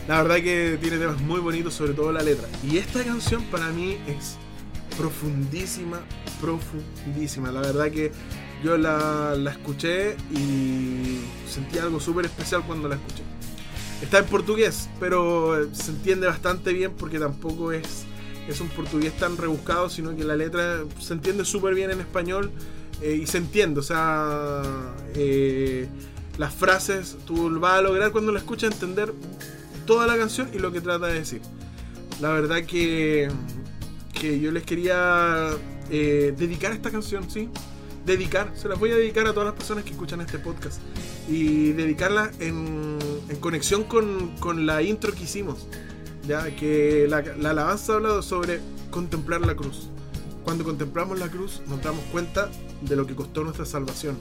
[0.06, 2.46] La verdad que tiene temas muy bonitos, sobre todo la letra.
[2.62, 4.37] Y esta canción para mí es
[4.98, 6.00] profundísima,
[6.40, 7.50] profundísima.
[7.52, 8.12] La verdad que
[8.62, 13.22] yo la, la escuché y sentí algo súper especial cuando la escuché.
[14.02, 18.04] Está en portugués, pero se entiende bastante bien porque tampoco es,
[18.48, 22.50] es un portugués tan rebuscado, sino que la letra se entiende súper bien en español
[23.00, 23.80] eh, y se entiende.
[23.80, 24.62] O sea,
[25.14, 25.88] eh,
[26.38, 29.14] las frases, tú vas a lograr cuando la escuchas entender
[29.87, 31.40] toda la canción y lo que trata de decir.
[32.20, 33.28] La verdad que,
[34.24, 35.50] que yo les quería
[35.90, 37.50] eh, dedicar esta canción, ¿sí?
[38.06, 40.80] Dedicar, se las voy a dedicar a todas las personas que escuchan este podcast.
[41.28, 42.98] Y dedicarla en,
[43.40, 45.66] conexión con, la intro que hicimos.
[46.26, 48.60] Ya que la, la alabanza ha hablado sobre
[48.90, 49.90] contemplar la cruz.
[50.42, 54.16] Cuando contemplamos la cruz nos damos cuenta de lo que costó nuestra salvación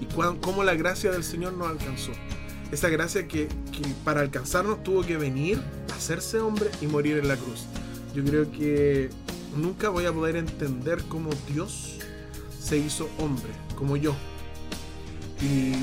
[0.00, 0.06] y
[0.42, 2.12] cómo la gracia del Señor nos alcanzó.
[2.72, 3.48] Esa gracia que,
[4.04, 5.62] para alcanzarnos tuvo que venir,
[5.94, 7.66] hacerse hombre y morir en la cruz.
[8.16, 9.10] Yo creo que
[9.58, 11.98] nunca voy a poder entender cómo Dios
[12.58, 14.14] se hizo hombre, como yo.
[15.42, 15.74] Y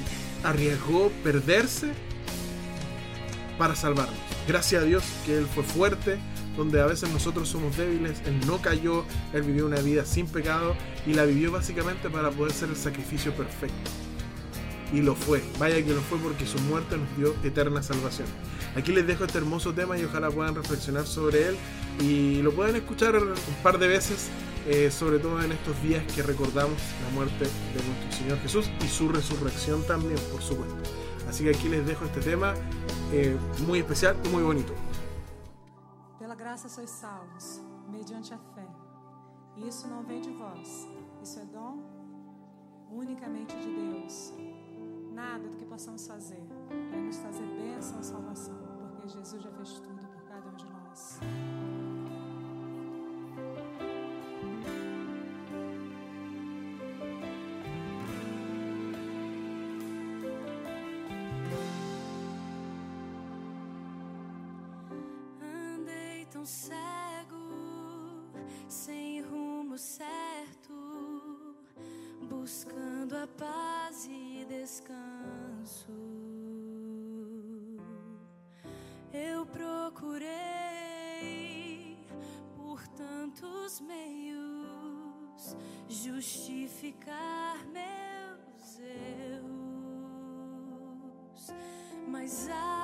[0.44, 1.92] arriesgó perderse
[3.60, 4.18] para salvarnos.
[4.48, 6.18] Gracias a Dios que Él fue fuerte,
[6.58, 10.76] donde a veces nosotros somos débiles, Él no cayó, Él vivió una vida sin pecado
[11.06, 13.92] y la vivió básicamente para poder ser el sacrificio perfecto
[14.94, 15.44] y lo fue.
[15.60, 18.28] Vaya que lo fue porque su muerte nos dio eterna salvación.
[18.76, 21.58] Aquí les dejo este hermoso tema y ojalá puedan reflexionar sobre él
[22.00, 24.32] y lo pueden escuchar un par de veces,
[24.66, 28.88] eh, sobre todo en estos días que recordamos la muerte de nuestro Señor Jesús y
[28.88, 30.76] su resurrección también, por supuesto.
[31.30, 32.56] Así que aquí les dejo este tema
[33.12, 34.74] eh, muy especial y muy bonito.
[36.18, 38.68] Pela graça sois salvos, mediante a fé.
[39.56, 40.88] E isso não vem de vós,
[41.22, 41.78] isso é dom
[42.90, 44.34] unicamente de Deus.
[45.14, 46.42] nada do que possamos fazer
[46.90, 48.63] para nos trazer bênção e salvação,
[49.06, 51.20] Jesus já fez tudo por cada um de nós.
[65.42, 67.36] Andei tão cego,
[68.70, 70.74] sem rumo certo,
[72.30, 75.03] buscando a paz e descanso.
[80.04, 81.98] Procurei
[82.58, 85.56] por tantos meios
[85.88, 89.54] justificar meus erros,
[92.08, 92.83] mas ao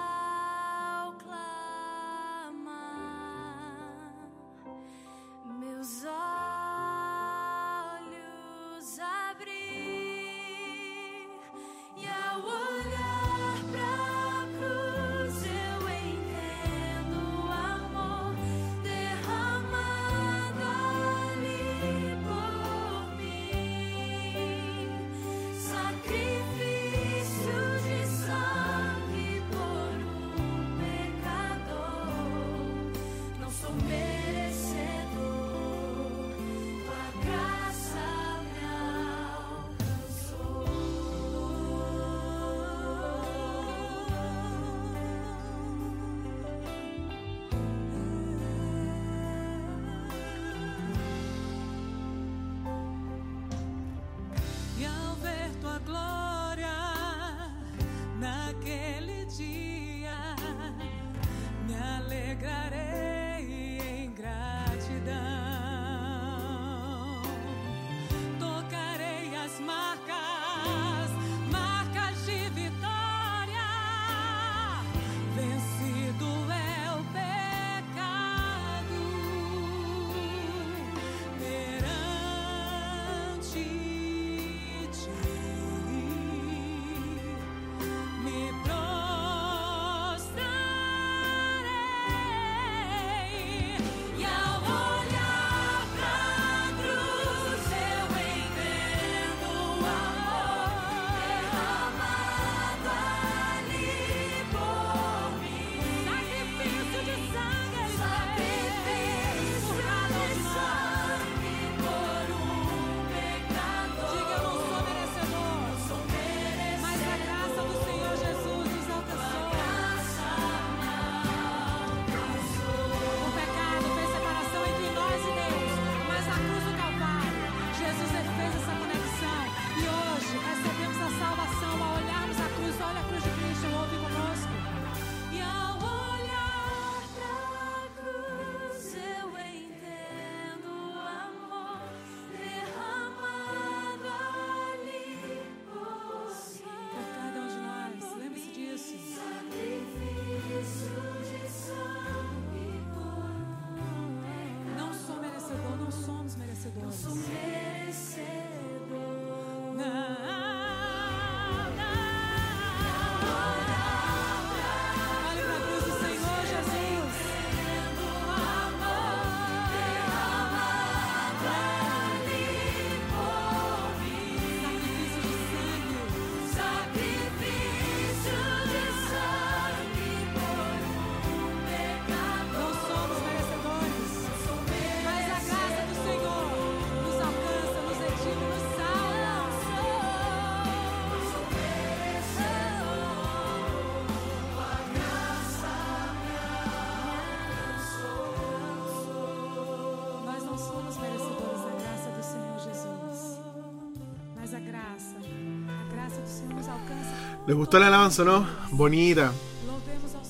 [207.50, 208.46] ¿Les gustó la alabanza, no?
[208.74, 209.32] Bonita.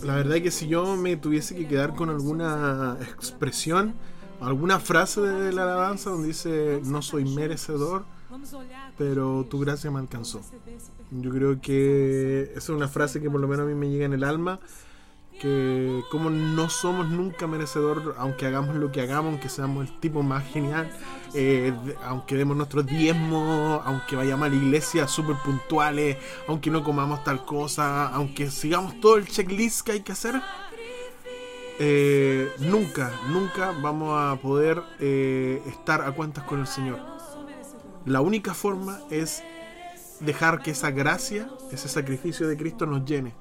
[0.05, 3.93] La verdad que si yo me tuviese que quedar con alguna expresión,
[4.39, 8.05] alguna frase de la alabanza donde dice no soy merecedor,
[8.97, 10.39] pero tu gracia me alcanzó.
[11.12, 14.05] Yo creo que esa es una frase que por lo menos a mí me llega
[14.05, 14.62] en el alma,
[15.39, 20.21] que como no somos nunca merecedor, aunque hagamos lo que hagamos, aunque seamos el tipo
[20.21, 20.91] más genial,
[21.34, 21.73] eh,
[22.04, 27.45] aunque demos nuestros diezmos, aunque vayamos a la iglesia súper puntuales, aunque no comamos tal
[27.45, 30.41] cosa, aunque sigamos todo el checklist que hay que hacer,
[31.80, 36.99] eh, nunca, nunca vamos a poder eh, estar a cuentas con el Señor.
[38.06, 39.43] La única forma es
[40.19, 43.34] dejar que esa gracia, ese sacrificio de Cristo nos llene.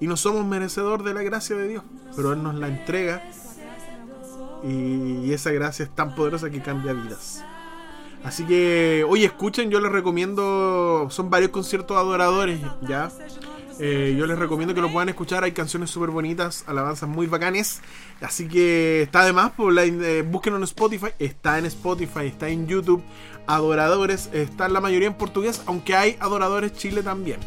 [0.00, 1.84] Y no somos merecedor de la gracia de Dios,
[2.14, 3.22] pero Él nos la entrega
[4.64, 7.44] y esa gracia es tan poderosa que cambia vidas.
[8.24, 13.10] Así que, oye, escuchen, yo les recomiendo, son varios conciertos adoradores, ¿ya?
[13.80, 17.80] Eh, yo les recomiendo que lo puedan escuchar, hay canciones súper bonitas, alabanzas muy bacanes,
[18.20, 22.66] así que está de más, pues, la- eh, en Spotify, está en Spotify, está en
[22.66, 23.04] YouTube,
[23.46, 27.38] adoradores, está en la mayoría en portugués, aunque hay adoradores Chile también.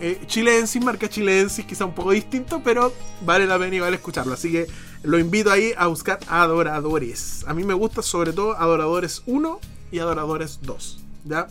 [0.00, 2.92] Eh, chilensis, marca chilensis, quizá un poco distinto, pero
[3.24, 4.66] vale la pena y vale escucharlo, así que
[5.02, 7.44] lo invito ahí a buscar adoradores.
[7.46, 9.60] A mí me gusta sobre todo adoradores 1
[9.92, 11.46] y adoradores 2, ¿ya?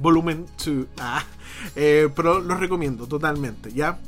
[0.00, 0.86] Volumen 2.
[0.98, 1.24] Ah,
[1.76, 3.98] eh, pero los recomiendo totalmente, ¿ya?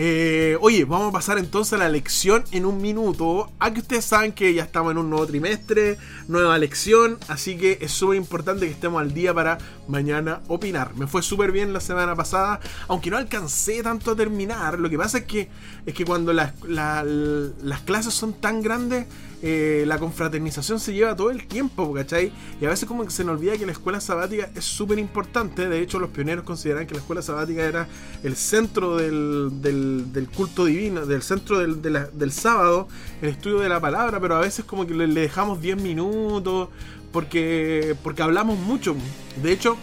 [0.00, 3.50] Eh, oye, vamos a pasar entonces a la lección en un minuto.
[3.58, 7.90] Aquí ustedes saben que ya estamos en un nuevo trimestre, nueva lección, así que es
[7.90, 9.58] súper importante que estemos al día para
[9.88, 10.94] mañana opinar.
[10.94, 14.78] Me fue súper bien la semana pasada, aunque no alcancé tanto a terminar.
[14.78, 15.48] Lo que pasa es que,
[15.84, 19.06] es que cuando las, la- las clases son tan grandes,
[19.42, 22.32] eh, la confraternización se lleva todo el tiempo, ¿cachai?
[22.60, 25.68] Y a veces como que se nos olvida que la escuela sabática es súper importante.
[25.68, 27.86] De hecho, los pioneros consideran que la escuela sabática era
[28.24, 32.88] el centro del, del- culto divino, del centro del, del sábado,
[33.22, 36.68] el estudio de la palabra, pero a veces como que le, le dejamos 10 minutos
[37.12, 38.94] porque, porque hablamos mucho.
[39.42, 39.76] De hecho,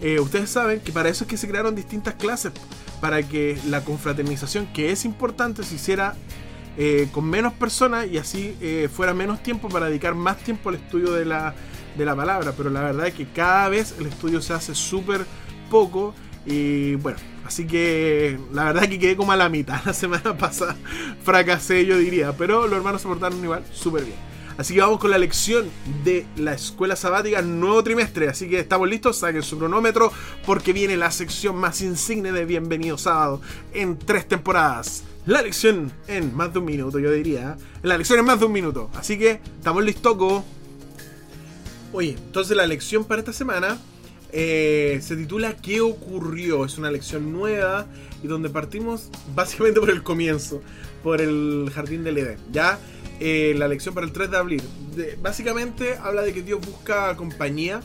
[0.00, 2.52] eh, ustedes saben que para eso es que se crearon distintas clases,
[3.00, 6.14] para que la confraternización, que es importante, se hiciera
[6.76, 10.76] eh, con menos personas y así eh, fuera menos tiempo para dedicar más tiempo al
[10.76, 11.54] estudio de la,
[11.96, 12.52] de la palabra.
[12.56, 15.26] Pero la verdad es que cada vez el estudio se hace súper
[15.70, 20.36] poco y bueno, así que la verdad que quedé como a la mitad la semana
[20.36, 20.76] pasada.
[21.22, 24.32] Fracasé yo diría, pero los hermanos se portaron igual súper bien.
[24.58, 25.70] Así que vamos con la lección
[26.04, 28.28] de la escuela sabática nuevo trimestre.
[28.28, 30.12] Así que estamos listos, saquen su cronómetro
[30.44, 33.40] porque viene la sección más insigne de Bienvenido Sábado
[33.72, 35.04] en tres temporadas.
[35.26, 37.56] La lección en más de un minuto, yo diría.
[37.82, 38.90] La lección en más de un minuto.
[38.94, 40.42] Así que estamos listos.
[41.92, 43.78] Oye, entonces la lección para esta semana
[44.32, 46.64] eh, se titula ¿Qué ocurrió?
[46.64, 47.86] Es una lección nueva
[48.22, 50.62] y donde partimos básicamente por el comienzo,
[51.02, 52.38] por el jardín del Edén.
[52.50, 52.78] Ya
[53.20, 54.62] Eh, la lección para el 3 de abril.
[54.96, 57.80] De- básicamente habla de que Dios busca compañía.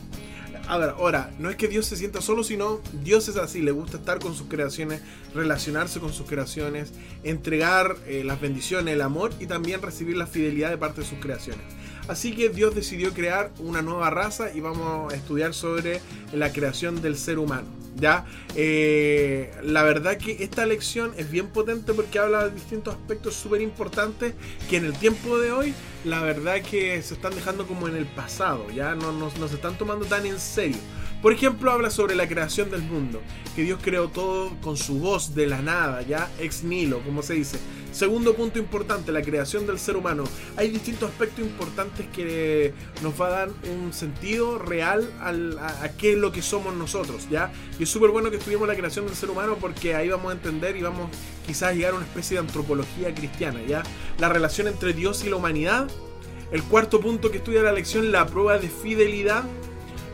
[0.68, 3.98] Ahora, ahora, no es que Dios se sienta solo, sino Dios es así, le gusta
[3.98, 5.02] estar con sus creaciones,
[5.34, 6.92] relacionarse con sus creaciones,
[7.24, 11.20] entregar eh, las bendiciones, el amor y también recibir la fidelidad de parte de sus
[11.20, 11.64] creaciones.
[12.10, 16.02] Así que Dios decidió crear una nueva raza y vamos a estudiar sobre
[16.34, 17.68] la creación del ser humano.
[18.00, 18.26] ¿ya?
[18.56, 23.62] Eh, la verdad que esta lección es bien potente porque habla de distintos aspectos súper
[23.62, 24.34] importantes
[24.70, 28.06] que en el tiempo de hoy la verdad que se están dejando como en el
[28.06, 30.78] pasado, ya no nos, no se están tomando tan en serio.
[31.22, 33.22] Por ejemplo, habla sobre la creación del mundo,
[33.56, 37.34] que Dios creó todo con su voz de la nada, ya ex nihilo, como se
[37.34, 37.58] dice.
[37.92, 40.24] Segundo punto importante, la creación del ser humano.
[40.56, 45.90] Hay distintos aspectos importantes que nos va a dar un sentido real al- a, a
[45.98, 47.52] qué es lo que somos nosotros, ¿ya?
[47.80, 50.36] Y es súper bueno que estudiemos la creación del ser humano porque ahí vamos a
[50.36, 51.10] entender y vamos
[51.48, 53.82] quizás a llegar a una especie de antropología cristiana, ¿ya?
[54.20, 55.88] La relación entre Dios y la humanidad.
[56.52, 59.44] El cuarto punto que estudia la lección, la prueba de fidelidad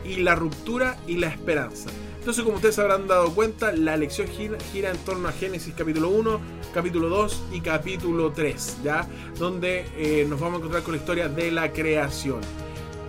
[0.04, 1.90] y la ruptura y la esperanza.
[2.24, 6.08] Entonces, como ustedes habrán dado cuenta, la lección gira, gira en torno a Génesis capítulo
[6.08, 6.40] 1,
[6.72, 9.06] capítulo 2 y capítulo 3, ¿ya?
[9.38, 12.40] Donde eh, nos vamos a encontrar con la historia de la creación.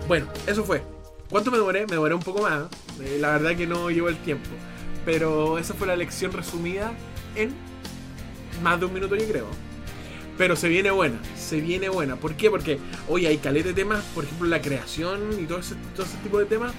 [0.06, 0.82] Bueno, eso fue.
[1.30, 1.86] ¿Cuánto me demoré?
[1.86, 2.64] Me demoré un poco más.
[3.00, 4.50] Eh, la verdad que no llevo el tiempo.
[5.06, 6.92] Pero esa fue la lección resumida
[7.36, 7.54] en
[8.62, 9.46] más de un minuto, yo creo.
[10.36, 12.16] Pero se viene buena, se viene buena.
[12.16, 12.50] ¿Por qué?
[12.50, 16.18] Porque hoy hay caleta de temas, por ejemplo, la creación y todo ese, todo ese
[16.18, 16.74] tipo de temas,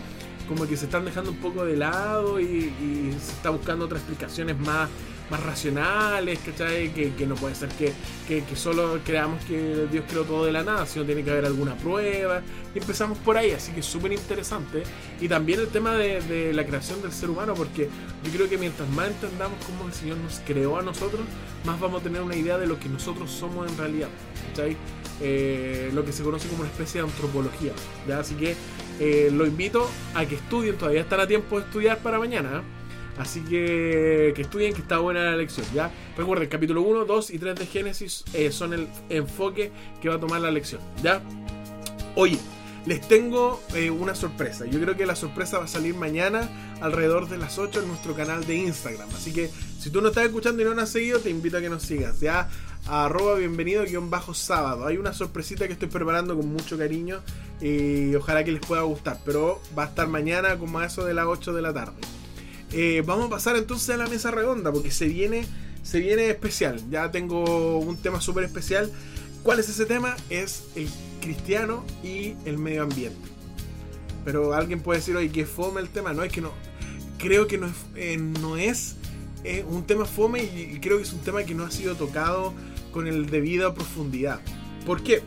[0.47, 2.71] como que se están dejando un poco de lado y,
[3.19, 4.89] se está buscando otras explicaciones más,
[5.29, 6.93] más racionales, ¿cachai?
[6.93, 7.93] Que, que no puede ser que,
[8.27, 11.45] que, que solo creamos que Dios creó todo de la nada, sino tiene que haber
[11.45, 12.41] alguna prueba.
[12.73, 14.83] Y empezamos por ahí, así que es súper interesante.
[15.19, 17.89] Y también el tema de, de la creación del ser humano, porque
[18.23, 21.21] yo creo que mientras más entendamos cómo el Señor nos creó a nosotros,
[21.65, 24.10] más vamos a tener una idea de lo que nosotros somos en realidad.
[24.49, 24.77] ¿cachai?
[25.19, 27.73] Eh, lo que se conoce como una especie de antropología.
[28.08, 28.19] ¿ya?
[28.19, 28.56] Así que
[28.99, 32.60] eh, lo invito a que estudien, todavía están a tiempo de estudiar para mañana.
[32.60, 32.62] ¿eh?
[33.19, 35.65] Así que que estudien, que está buena la lección.
[35.73, 35.91] ¿ya?
[36.15, 40.39] Recuerden, capítulo 1, 2 y 3 de Génesis son el enfoque que va a tomar
[40.41, 40.82] la lección.
[41.01, 41.21] ¿ya?
[42.15, 42.38] Oye,
[42.86, 43.60] les tengo
[43.99, 44.67] una sorpresa.
[44.67, 46.47] Yo creo que la sorpresa va a salir mañana
[46.80, 49.10] alrededor de las 8 en nuestro canal de Instagram.
[49.15, 49.49] Así que
[49.80, 51.82] si tú no estás escuchando y no nos has seguido, te invito a que nos
[51.82, 52.19] sigas.
[52.19, 52.49] Ya,
[52.88, 54.86] arroba bienvenido guion bajo sábado.
[54.88, 57.21] Hay una sorpresita que estoy preparando con mucho cariño
[57.62, 59.19] y ojalá que les pueda gustar.
[59.26, 61.95] Pero va a estar mañana como a eso de las 8 de la tarde.
[62.71, 65.45] Eh, vamos a pasar entonces a la mesa redonda porque se viene,
[65.84, 66.82] se viene especial.
[66.89, 68.91] Ya tengo un tema súper especial.
[69.43, 70.15] ¿Cuál es ese tema?
[70.30, 70.89] Es el
[71.21, 73.28] cristiano y el medio ambiente.
[74.23, 76.13] Pero alguien puede decir, oye, que fome el tema.
[76.13, 76.52] No, es que no.
[77.17, 78.95] Creo que no es, eh, no es
[79.43, 82.54] eh, un tema fome y creo que es un tema que no ha sido tocado
[82.97, 84.39] con el debido profundidad.
[84.83, 85.21] ¿Por qué?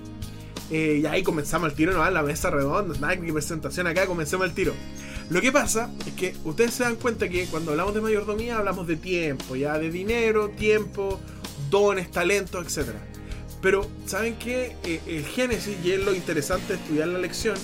[0.72, 4.44] Eh, y ahí comenzamos el tiro, no, la mesa redonda, nada que presentación acá, comencemos
[4.44, 4.74] el tiro.
[5.30, 8.88] Lo que pasa es que ustedes se dan cuenta que cuando hablamos de mayordomía hablamos
[8.88, 11.20] de tiempo, ya de dinero, tiempo,
[11.70, 12.88] dones, talentos, etc.
[13.62, 14.74] Pero, ¿saben qué?
[14.82, 17.54] Eh, el Génesis, y es lo interesante de estudiar la lección,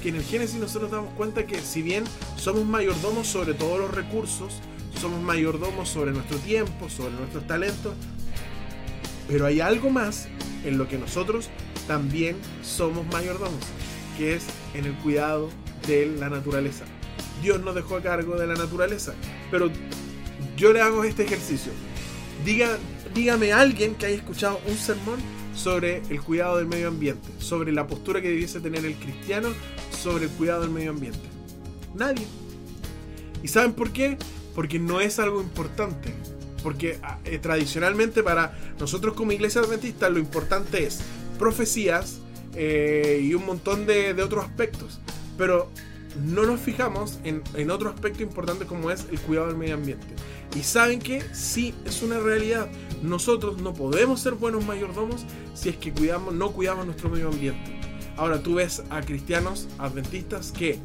[0.00, 2.04] que en el Génesis nosotros damos cuenta que si bien
[2.36, 4.60] somos mayordomos sobre todos los recursos,
[5.00, 7.94] somos mayordomos sobre nuestro tiempo, sobre nuestros talentos,
[9.28, 10.28] pero hay algo más
[10.64, 11.50] en lo que nosotros
[11.86, 13.64] también somos mayordomos,
[14.16, 15.50] que es en el cuidado
[15.86, 16.84] de la naturaleza.
[17.42, 19.14] Dios nos dejó a cargo de la naturaleza,
[19.50, 19.70] pero
[20.56, 21.72] yo le hago este ejercicio.
[23.14, 25.18] Dígame alguien que haya escuchado un sermón
[25.54, 29.48] sobre el cuidado del medio ambiente, sobre la postura que debiese tener el cristiano
[29.90, 31.20] sobre el cuidado del medio ambiente.
[31.94, 32.26] Nadie.
[33.42, 34.18] ¿Y saben por qué?
[34.54, 36.12] Porque no es algo importante.
[36.62, 41.00] Porque eh, tradicionalmente para nosotros como iglesia adventista lo importante es
[41.38, 42.18] profecías
[42.54, 45.00] eh, y un montón de, otros aspectos.
[45.38, 45.70] Pero
[46.24, 50.06] no nos fijamos en, en, otro aspecto importante como es el cuidado del medio ambiente.
[50.56, 52.68] Y saben que sí, es una realidad.
[53.02, 57.78] Nosotros no podemos ser buenos mayordomos si es que cuidamos, no cuidamos nuestro medio ambiente.
[58.16, 60.78] Ahora tú ves a cristianos adventistas que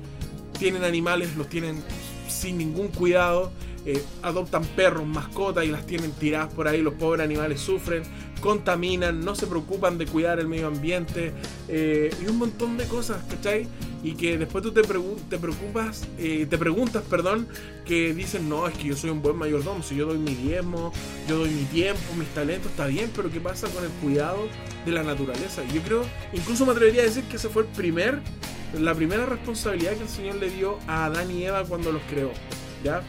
[0.59, 1.82] tienen animales, los tienen
[2.28, 3.51] sin ningún cuidado,
[3.86, 8.04] eh, adoptan perros, mascotas y las tienen tiradas por ahí, los pobres animales sufren,
[8.40, 11.32] contaminan, no se preocupan de cuidar el medio ambiente
[11.68, 13.68] eh, y un montón de cosas, ¿cachai?
[14.04, 17.48] Y que después tú te, te preocupas, eh, te preguntas, perdón,
[17.86, 20.92] que dicen, no, es que yo soy un buen mayordomo, si yo doy mi diezmo,
[21.28, 24.48] yo doy mi tiempo, mis talentos, está bien, pero ¿qué pasa con el cuidado
[24.86, 25.64] de la naturaleza?
[25.74, 26.04] Yo creo,
[26.34, 28.20] incluso me atrevería a decir que ese fue el primer,
[28.80, 32.32] la primera responsabilidad que el Señor le dio a Adán y Eva cuando los creó,
[32.84, 33.04] ¿ya?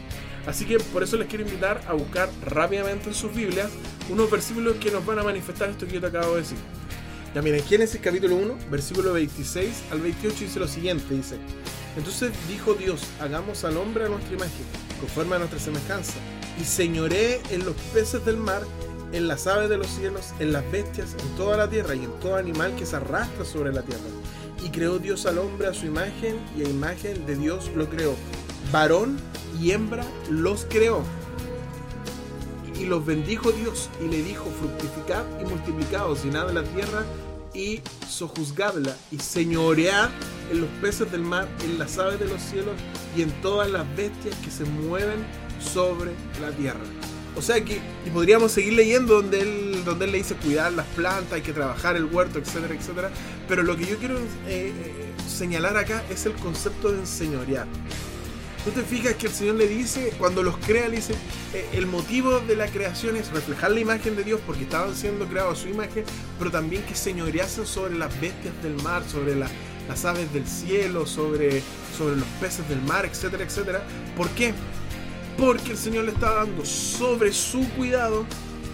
[0.45, 3.69] Así que por eso les quiero invitar a buscar rápidamente en sus Biblias
[4.09, 6.57] unos versículos que nos van a manifestar esto que yo te acabo de decir.
[7.33, 11.37] Ya miren, Génesis capítulo 1, versículo 26 al 28 dice lo siguiente, dice,
[11.97, 14.65] entonces dijo Dios, hagamos al hombre a nuestra imagen,
[14.99, 16.13] conforme a nuestra semejanza,
[16.59, 18.61] y señoré en los peces del mar,
[19.13, 22.19] en las aves de los cielos, en las bestias, en toda la tierra y en
[22.19, 24.01] todo animal que se arrastra sobre la tierra.
[24.63, 28.15] Y creó Dios al hombre a su imagen, y a imagen de Dios lo creó.
[28.71, 29.17] Varón
[29.61, 31.03] y hembra los creó.
[32.79, 37.05] Y los bendijo Dios y le dijo, fructificad y multiplicados, llenad la tierra
[37.53, 40.09] y sojuzgadla y señoread
[40.51, 42.73] en los peces del mar, en las aves de los cielos
[43.15, 45.23] y en todas las bestias que se mueven
[45.59, 46.11] sobre
[46.41, 46.81] la tierra.
[47.35, 50.85] O sea que, y podríamos seguir leyendo donde él, donde él le dice cuidar las
[50.87, 53.09] plantas, hay que trabajar el huerto, etcétera, etcétera.
[53.47, 57.67] Pero lo que yo quiero eh, eh, señalar acá es el concepto de enseñorear.
[58.63, 61.15] Tú te fijas que el Señor le dice, cuando los crea, le dice,
[61.53, 65.27] eh, el motivo de la creación es reflejar la imagen de Dios porque estaban siendo
[65.27, 66.05] creados a su imagen,
[66.39, 69.49] pero también que señoreasen sobre las bestias del mar, sobre la,
[69.89, 71.61] las aves del cielo, sobre,
[71.97, 73.83] sobre los peces del mar, etcétera, etcétera.
[74.15, 74.53] ¿Por qué?
[75.37, 78.25] Porque el Señor le está dando sobre su cuidado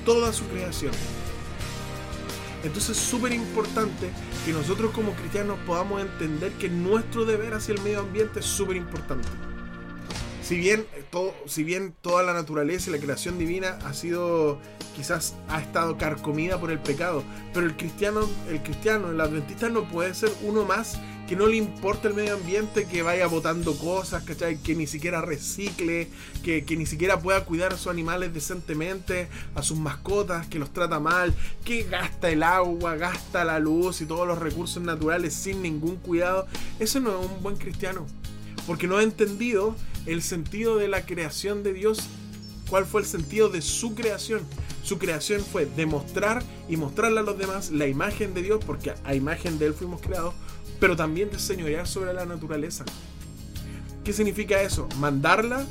[0.05, 0.91] toda su creación.
[2.63, 4.11] Entonces es súper importante
[4.45, 8.75] que nosotros como cristianos podamos entender que nuestro deber hacia el medio ambiente es súper
[8.75, 9.27] importante
[10.50, 14.58] si bien, todo, si bien toda la naturaleza y la creación divina ha sido,
[14.95, 17.24] quizás ha estado carcomida por el pecado,
[17.54, 21.58] pero el cristiano, el cristiano, el adventista no puede ser uno más que no le
[21.58, 24.58] importa el medio ambiente, que vaya botando cosas, ¿cachai?
[24.58, 26.08] Que ni siquiera recicle,
[26.43, 30.74] que, que ni siquiera pueda cuidar a sus animales decentemente, a sus mascotas, que los
[30.74, 35.62] trata mal, que gasta el agua, gasta la luz y todos los recursos naturales sin
[35.62, 36.47] ningún cuidado.
[36.80, 38.08] Eso no es un buen cristiano,
[38.66, 39.76] porque no ha entendido
[40.06, 42.10] el sentido de la creación de Dios
[42.70, 44.41] cuál fue el sentido de su creación.
[44.84, 49.16] Su creación fue demostrar y mostrarle a los demás la imagen de Dios, porque a
[49.16, 50.34] imagen de Él fuimos creados,
[50.80, 52.86] pero también de señorear sobre la naturaleza.
[54.04, 54.88] ¿Qué significa eso?
[55.00, 55.66] Mandarla,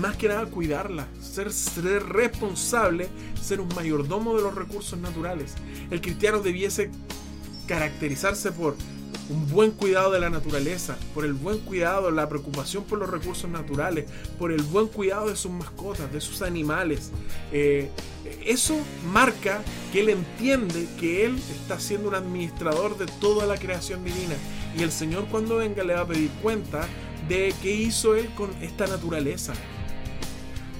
[0.00, 3.08] más que nada cuidarla, ser, ser responsable,
[3.40, 5.54] ser un mayordomo de los recursos naturales.
[5.90, 6.90] El cristiano debiese
[7.66, 8.76] caracterizarse por
[9.30, 13.48] un buen cuidado de la naturaleza, por el buen cuidado, la preocupación por los recursos
[13.48, 14.06] naturales,
[14.38, 17.10] por el buen cuidado de sus mascotas, de sus animales.
[17.52, 17.90] Eh,
[18.44, 18.76] eso
[19.12, 19.62] marca
[19.92, 24.34] que él entiende que él está siendo un administrador de toda la creación divina.
[24.76, 26.86] Y el Señor cuando venga le va a pedir cuenta
[27.28, 29.54] de qué hizo él con esta naturaleza.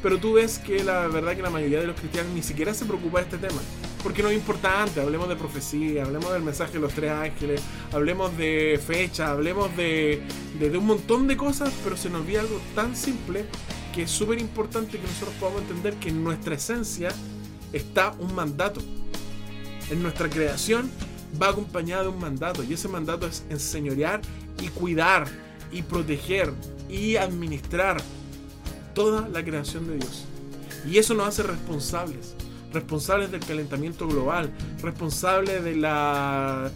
[0.03, 2.85] Pero tú ves que la verdad que la mayoría de los cristianos ni siquiera se
[2.85, 3.61] preocupa de este tema
[4.05, 5.01] porque no es importante.
[5.01, 10.23] Hablemos de profecía, hablemos del mensaje de los tres ángeles, hablemos de fecha, hablemos de,
[10.61, 13.47] de, un montón de cosas, pero se nos olvida algo tan simple
[13.95, 17.09] que es súper importante que nosotros podamos entender que en nuestra esencia
[17.73, 18.83] está un mandato.
[19.91, 20.91] En nuestra creación
[21.41, 24.21] va acompañada de un mandato y ese mandato es enseñorear
[24.61, 25.27] y cuidar
[25.73, 26.53] y proteger
[26.91, 27.97] y administrar
[28.95, 30.27] toda la creación de Dios.
[30.87, 32.35] Y eso nos hace responsables
[32.75, 34.51] responsables del calentamiento global,
[34.83, 36.71] responsables de la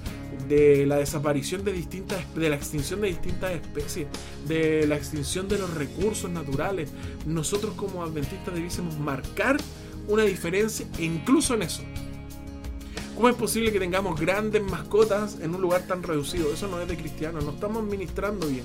[0.49, 4.07] de la desaparición de distintas de la extinción de distintas especies,
[4.47, 6.91] de la extinción de los recursos naturales.
[7.27, 9.59] Nosotros como adventistas debiésemos marcar
[10.07, 11.83] una diferencia incluso en eso.
[13.15, 16.53] ¿Cómo es posible que tengamos grandes mascotas en un lugar tan reducido?
[16.55, 18.65] Eso no es de cristiano, no estamos ministrando bien.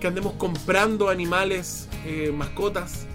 [0.00, 3.06] Que andemos comprando animales, eh, mascotas,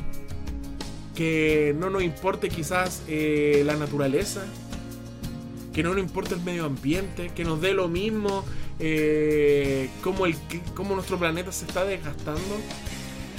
[1.15, 4.43] que no nos importe quizás eh, la naturaleza,
[5.73, 8.43] que no nos importe el medio ambiente, que nos dé lo mismo
[8.79, 10.35] eh, como, el,
[10.75, 12.41] como nuestro planeta se está desgastando.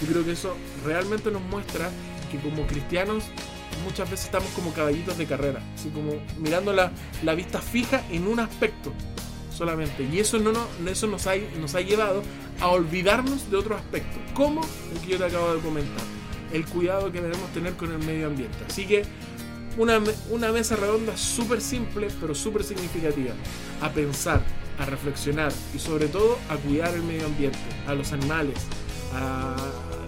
[0.01, 0.55] Yo creo que eso
[0.85, 1.91] realmente nos muestra
[2.31, 3.25] que como cristianos
[3.85, 8.27] muchas veces estamos como caballitos de carrera, así como mirando la, la vista fija en
[8.27, 8.93] un aspecto
[9.53, 10.09] solamente.
[10.13, 12.23] Y eso, no, no, eso nos, ha, nos ha llevado
[12.61, 14.61] a olvidarnos de otro aspecto, como
[14.93, 16.24] el que yo te acabo de comentar
[16.55, 18.57] el cuidado que debemos tener con el medio ambiente.
[18.67, 19.03] Así que
[19.77, 20.01] una,
[20.31, 23.35] una mesa redonda súper simple, pero súper significativa.
[23.83, 24.41] A pensar,
[24.79, 28.57] a reflexionar y sobre todo a cuidar el medio ambiente, a los animales,
[29.15, 29.57] a,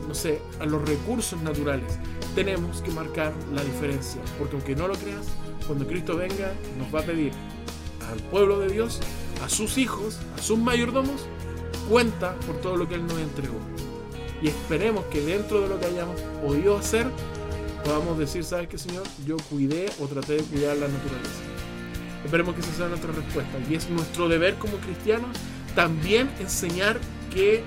[0.06, 1.98] no sé, a los recursos naturales.
[2.36, 5.26] Tenemos que marcar la diferencia, porque aunque no lo creas,
[5.66, 7.32] cuando Cristo venga nos va a pedir
[8.08, 9.00] al pueblo de Dios,
[9.44, 11.26] a sus hijos, a sus mayordomos,
[11.90, 13.75] cuenta por todo lo que Él nos entregó
[14.42, 17.06] y esperemos que dentro de lo que hayamos podido hacer
[17.84, 19.04] podamos decir, ¿sabes qué, Señor?
[19.24, 21.40] Yo cuidé o traté de cuidar la naturaleza.
[22.24, 23.58] Esperemos que esa sea nuestra respuesta.
[23.70, 25.36] Y es nuestro deber como cristianos
[25.76, 26.98] también enseñar
[27.32, 27.62] que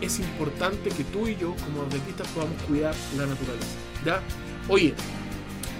[0.00, 3.66] es importante que tú y yo, como adventistas, podamos cuidar la naturaleza.
[4.04, 4.20] ¿Ya?
[4.68, 4.94] Oye,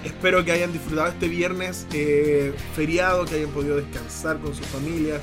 [0.03, 5.21] espero que hayan disfrutado este viernes eh, feriado, que hayan podido descansar con sus familias,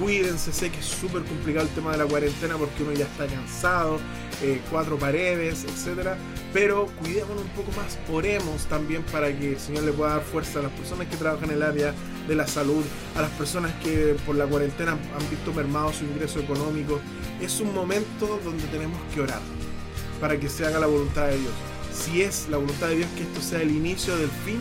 [0.00, 3.26] cuídense, sé que es súper complicado el tema de la cuarentena porque uno ya está
[3.26, 3.98] cansado,
[4.42, 6.16] eh, cuatro paredes, etcétera.
[6.52, 10.60] Pero cuidémonos un poco más, oremos también para que el Señor le pueda dar fuerza
[10.60, 11.94] a las personas que trabajan en el área
[12.26, 12.82] de la salud,
[13.16, 17.00] a las personas que por la cuarentena han visto mermado su ingreso económico.
[17.40, 19.40] Es un momento donde tenemos que orar
[20.20, 21.52] para que se haga la voluntad de Dios.
[21.92, 24.60] Si es la voluntad de Dios que esto sea el inicio del fin,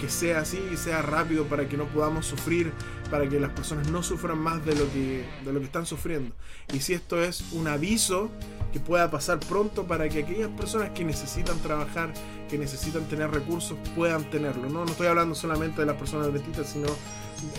[0.00, 2.72] que sea así y sea rápido para que no podamos sufrir,
[3.10, 6.34] para que las personas no sufran más de lo que, de lo que están sufriendo.
[6.72, 8.30] Y si esto es un aviso
[8.72, 12.12] que pueda pasar pronto para que aquellas personas que necesitan trabajar,
[12.48, 14.68] que necesitan tener recursos, puedan tenerlo.
[14.70, 16.88] No, estoy hablando solamente de las personas adventistas, sino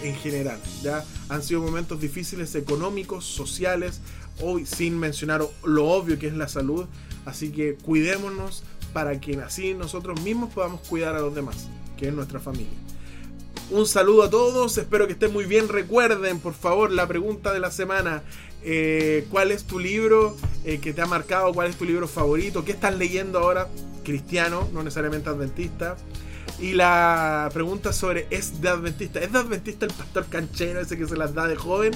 [0.01, 0.59] en general.
[0.81, 4.01] Ya han sido momentos difíciles económicos, sociales,
[4.39, 6.85] hoy sin mencionar lo obvio que es la salud.
[7.25, 8.63] Así que cuidémonos
[8.93, 11.67] para que así nosotros mismos podamos cuidar a los demás
[12.01, 12.73] que es nuestra familia.
[13.69, 15.69] Un saludo a todos, espero que estén muy bien.
[15.69, 18.23] Recuerden, por favor, la pregunta de la semana.
[18.63, 20.35] Eh, ¿Cuál es tu libro
[20.65, 21.53] eh, que te ha marcado?
[21.53, 22.65] ¿Cuál es tu libro favorito?
[22.65, 23.67] ¿Qué estás leyendo ahora?
[24.03, 25.95] Cristiano, no necesariamente adventista.
[26.61, 29.19] Y la pregunta sobre ¿es de adventista?
[29.19, 31.91] ¿Es de adventista el pastor canchero ese que se las da de joven?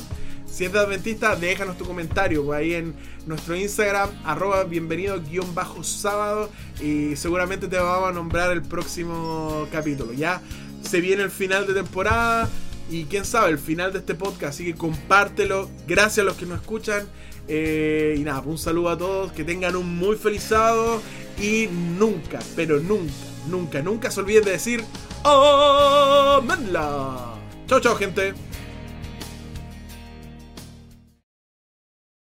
[0.52, 2.96] Si es de adventista, déjanos tu comentario pues, ahí en
[3.28, 6.50] nuestro Instagram, arroba bienvenido-sábado.
[6.82, 10.14] Y seguramente te vamos a nombrar el próximo capítulo.
[10.14, 10.42] Ya
[10.82, 12.50] se viene el final de temporada.
[12.90, 14.56] Y quién sabe, el final de este podcast.
[14.56, 15.70] Así que compártelo.
[15.88, 17.08] Gracias a los que nos escuchan.
[17.48, 19.32] Eh, y nada, un saludo a todos.
[19.32, 21.04] Que tengan un muy feliz sábado.
[21.40, 21.68] Y
[22.00, 24.84] nunca, pero nunca nunca, nunca se olviden de decir
[25.24, 27.36] ¡Amenla!
[27.68, 28.34] Chao, chao, gente.